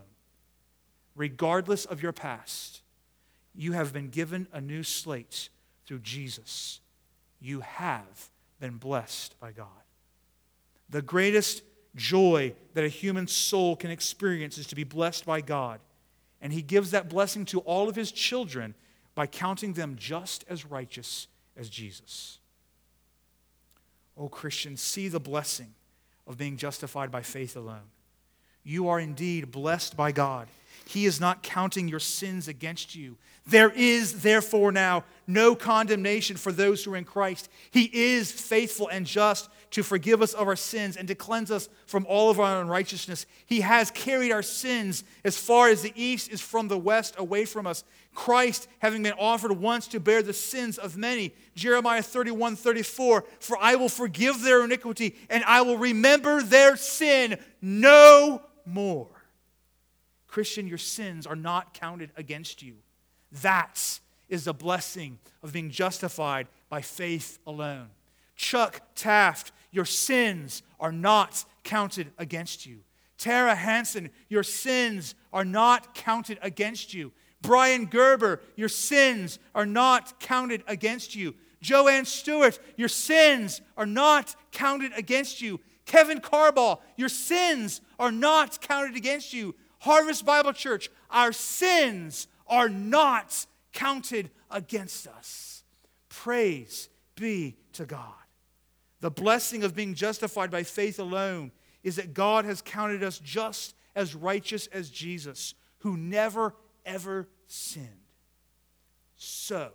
Regardless 1.15 1.85
of 1.85 2.01
your 2.01 2.11
past, 2.11 2.81
you 3.55 3.73
have 3.73 3.91
been 3.91 4.09
given 4.09 4.47
a 4.53 4.61
new 4.61 4.83
slate 4.83 5.49
through 5.85 5.99
Jesus. 5.99 6.79
You 7.39 7.61
have 7.61 8.29
been 8.59 8.77
blessed 8.77 9.39
by 9.39 9.51
God. 9.51 9.67
The 10.89 11.01
greatest 11.01 11.63
joy 11.95 12.53
that 12.73 12.83
a 12.83 12.89
human 12.89 13.27
soul 13.27 13.75
can 13.75 13.91
experience 13.91 14.57
is 14.57 14.67
to 14.67 14.75
be 14.75 14.83
blessed 14.83 15.25
by 15.25 15.41
God. 15.41 15.79
And 16.41 16.53
He 16.53 16.61
gives 16.61 16.91
that 16.91 17.09
blessing 17.09 17.45
to 17.45 17.59
all 17.61 17.89
of 17.89 17.95
His 17.95 18.11
children 18.11 18.75
by 19.15 19.27
counting 19.27 19.73
them 19.73 19.95
just 19.97 20.45
as 20.49 20.65
righteous 20.65 21.27
as 21.57 21.69
Jesus. 21.69 22.39
Oh, 24.17 24.29
Christians, 24.29 24.81
see 24.81 25.07
the 25.07 25.19
blessing 25.19 25.73
of 26.27 26.37
being 26.37 26.57
justified 26.57 27.11
by 27.11 27.21
faith 27.21 27.55
alone. 27.55 27.89
You 28.63 28.87
are 28.89 28.99
indeed 28.99 29.51
blessed 29.51 29.97
by 29.97 30.11
God. 30.11 30.47
He 30.89 31.05
is 31.05 31.19
not 31.19 31.43
counting 31.43 31.87
your 31.87 31.99
sins 31.99 32.47
against 32.47 32.95
you. 32.95 33.15
There 33.45 33.69
is, 33.69 34.23
therefore, 34.23 34.71
now 34.71 35.03
no 35.27 35.53
condemnation 35.53 36.35
for 36.35 36.51
those 36.51 36.83
who 36.83 36.93
are 36.93 36.97
in 36.97 37.03
Christ. 37.03 37.47
He 37.69 37.91
is 37.93 38.31
faithful 38.31 38.87
and 38.87 39.05
just 39.05 39.51
to 39.69 39.83
forgive 39.83 40.23
us 40.23 40.33
of 40.33 40.47
our 40.47 40.55
sins 40.55 40.97
and 40.97 41.07
to 41.07 41.13
cleanse 41.13 41.51
us 41.51 41.69
from 41.85 42.07
all 42.09 42.31
of 42.31 42.39
our 42.39 42.59
unrighteousness. 42.59 43.27
He 43.45 43.61
has 43.61 43.91
carried 43.91 44.31
our 44.31 44.41
sins 44.41 45.03
as 45.23 45.37
far 45.37 45.69
as 45.69 45.83
the 45.83 45.93
east 45.95 46.31
is 46.31 46.41
from 46.41 46.69
the 46.69 46.79
west 46.79 47.13
away 47.19 47.45
from 47.45 47.67
us. 47.67 47.83
Christ, 48.15 48.67
having 48.79 49.03
been 49.03 49.13
offered 49.19 49.51
once 49.51 49.87
to 49.89 49.99
bear 49.99 50.23
the 50.23 50.33
sins 50.33 50.79
of 50.79 50.97
many. 50.97 51.35
Jeremiah 51.53 52.01
31 52.01 52.55
34, 52.55 53.25
for 53.39 53.57
I 53.61 53.75
will 53.75 53.89
forgive 53.89 54.41
their 54.41 54.63
iniquity 54.63 55.15
and 55.29 55.43
I 55.43 55.61
will 55.61 55.77
remember 55.77 56.41
their 56.41 56.75
sin 56.77 57.37
no 57.61 58.41
more. 58.65 59.18
Christian, 60.29 60.67
your 60.67 60.77
sins 60.77 61.25
are 61.25 61.35
not 61.35 61.73
counted 61.73 62.11
against 62.15 62.61
you. 62.61 62.75
That 63.41 63.99
is 64.29 64.45
the 64.45 64.53
blessing 64.53 65.17
of 65.43 65.51
being 65.51 65.71
justified 65.71 66.47
by 66.69 66.81
faith 66.81 67.39
alone. 67.47 67.87
Chuck 68.35 68.81
Taft, 68.95 69.51
your 69.71 69.85
sins 69.85 70.61
are 70.79 70.91
not 70.91 71.43
counted 71.63 72.11
against 72.17 72.65
you. 72.65 72.79
Tara 73.17 73.55
Hanson, 73.55 74.09
your 74.29 74.43
sins 74.43 75.15
are 75.33 75.43
not 75.43 75.93
counted 75.93 76.39
against 76.41 76.93
you. 76.93 77.11
Brian 77.41 77.85
Gerber, 77.85 78.41
your 78.55 78.69
sins 78.69 79.39
are 79.55 79.65
not 79.65 80.19
counted 80.19 80.63
against 80.67 81.15
you. 81.15 81.35
Joanne 81.61 82.05
Stewart, 82.05 82.59
your 82.77 82.87
sins 82.87 83.61
are 83.75 83.85
not 83.85 84.35
counted 84.51 84.91
against 84.95 85.41
you. 85.41 85.59
Kevin 85.85 86.19
Carball, 86.19 86.79
your 86.95 87.09
sins 87.09 87.81
are 87.97 88.11
not 88.11 88.61
counted 88.61 88.95
against 88.95 89.33
you. 89.33 89.55
Harvest 89.79 90.25
Bible 90.25 90.53
Church, 90.53 90.89
our 91.09 91.31
sins 91.31 92.27
are 92.47 92.69
not 92.69 93.45
counted 93.73 94.29
against 94.51 95.07
us. 95.07 95.63
Praise 96.09 96.89
be 97.15 97.57
to 97.73 97.85
God. 97.85 98.13
The 99.01 99.11
blessing 99.11 99.63
of 99.63 99.75
being 99.75 99.93
justified 99.93 100.51
by 100.51 100.63
faith 100.63 100.99
alone 100.99 101.51
is 101.83 101.95
that 101.95 102.13
God 102.13 102.45
has 102.45 102.61
counted 102.61 103.03
us 103.03 103.19
just 103.19 103.75
as 103.95 104.15
righteous 104.15 104.67
as 104.67 104.89
Jesus, 104.89 105.53
who 105.79 105.95
never, 105.95 106.55
ever 106.85 107.29
sinned. 107.47 107.87
So, 109.15 109.71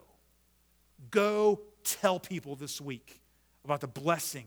go 1.11 1.61
tell 1.83 2.21
people 2.21 2.57
this 2.57 2.81
week 2.81 3.21
about 3.65 3.81
the 3.81 3.87
blessing 3.87 4.47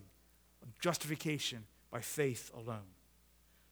of 0.61 0.77
justification 0.79 1.65
by 1.91 2.01
faith 2.01 2.51
alone. 2.55 2.96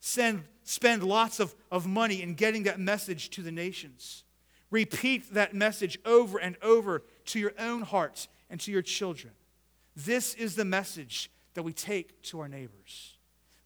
Send, 0.08 0.44
spend 0.64 1.02
lots 1.02 1.40
of, 1.40 1.56
of 1.72 1.88
money 1.88 2.22
in 2.22 2.36
getting 2.36 2.62
that 2.64 2.80
message 2.80 3.32
to 3.32 3.42
the 3.42 3.52
nations. 3.52 4.24
Repeat 4.70 5.34
that 5.34 5.56
message 5.56 5.98
over 6.06 6.38
and 6.38 6.58
over 6.62 7.02
to 7.26 7.40
your 7.40 7.54
own 7.58 7.82
hearts 7.82 8.28
and 8.52 8.60
to 8.62 8.72
your 8.72 8.84
children. 8.84 9.34
This 9.96 10.36
is 10.36 10.54
the 10.54 10.64
message 10.64 11.32
that 11.56 11.64
we 11.64 11.74
take 11.74 12.22
to 12.22 12.40
our 12.42 12.48
neighbors. 12.48 13.18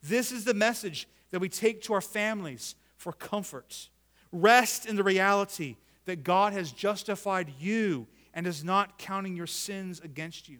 This 0.01 0.31
is 0.31 0.45
the 0.45 0.53
message 0.53 1.09
that 1.31 1.41
we 1.41 1.49
take 1.49 1.81
to 1.83 1.93
our 1.93 1.99
families 1.99 2.75
for 2.95 3.11
comfort. 3.11 3.89
Rest 4.31 4.85
in 4.85 4.95
the 4.95 5.03
reality 5.03 5.75
that 6.05 6.23
God 6.23 6.53
has 6.53 6.71
justified 6.71 7.51
you 7.59 8.07
and 8.33 8.47
is 8.47 8.63
not 8.63 8.97
counting 8.97 9.35
your 9.35 9.45
sins 9.45 9.99
against 9.99 10.47
you. 10.47 10.59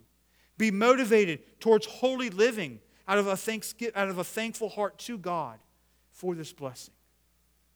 Be 0.58 0.72
motivated 0.72 1.62
towards 1.62 1.86
holy 1.86 2.30
living 2.30 2.82
out 3.08 3.18
of 3.18 3.28
a, 3.28 3.38
thanks, 3.38 3.74
out 3.96 4.10
of 4.10 4.18
a 4.18 4.26
thankful 4.26 4.68
heart 4.68 5.00
to 5.00 5.18
God 5.18 5.58
for 6.20 6.36
this 6.36 6.52
blessing. 6.52 6.94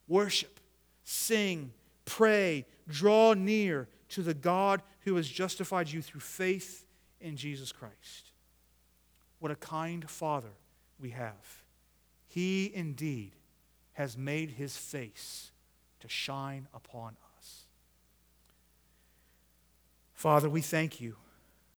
Worship, 0.06 0.60
sing, 1.06 1.72
pray, 2.04 2.66
draw 2.90 3.34
near 3.34 3.88
to 4.10 4.22
the 4.22 4.34
God 4.34 4.82
who 5.06 5.16
has 5.16 5.30
justified 5.30 5.90
you 5.90 6.02
through 6.02 6.20
faith 6.20 6.86
in 7.22 7.38
Jesus 7.38 7.72
Christ. 7.72 8.32
What 9.40 9.50
a 9.50 9.56
kind 9.56 10.10
Father 10.10 10.52
we 11.00 11.12
have. 11.12 11.64
He 12.28 12.70
indeed 12.76 13.32
has 13.94 14.18
made 14.18 14.52
his 14.52 14.76
face 14.76 15.52
to 16.02 16.10
shine 16.10 16.68
upon 16.74 17.16
us. 17.38 17.62
Father, 20.14 20.50
we 20.50 20.60
thank 20.60 21.00
you 21.00 21.16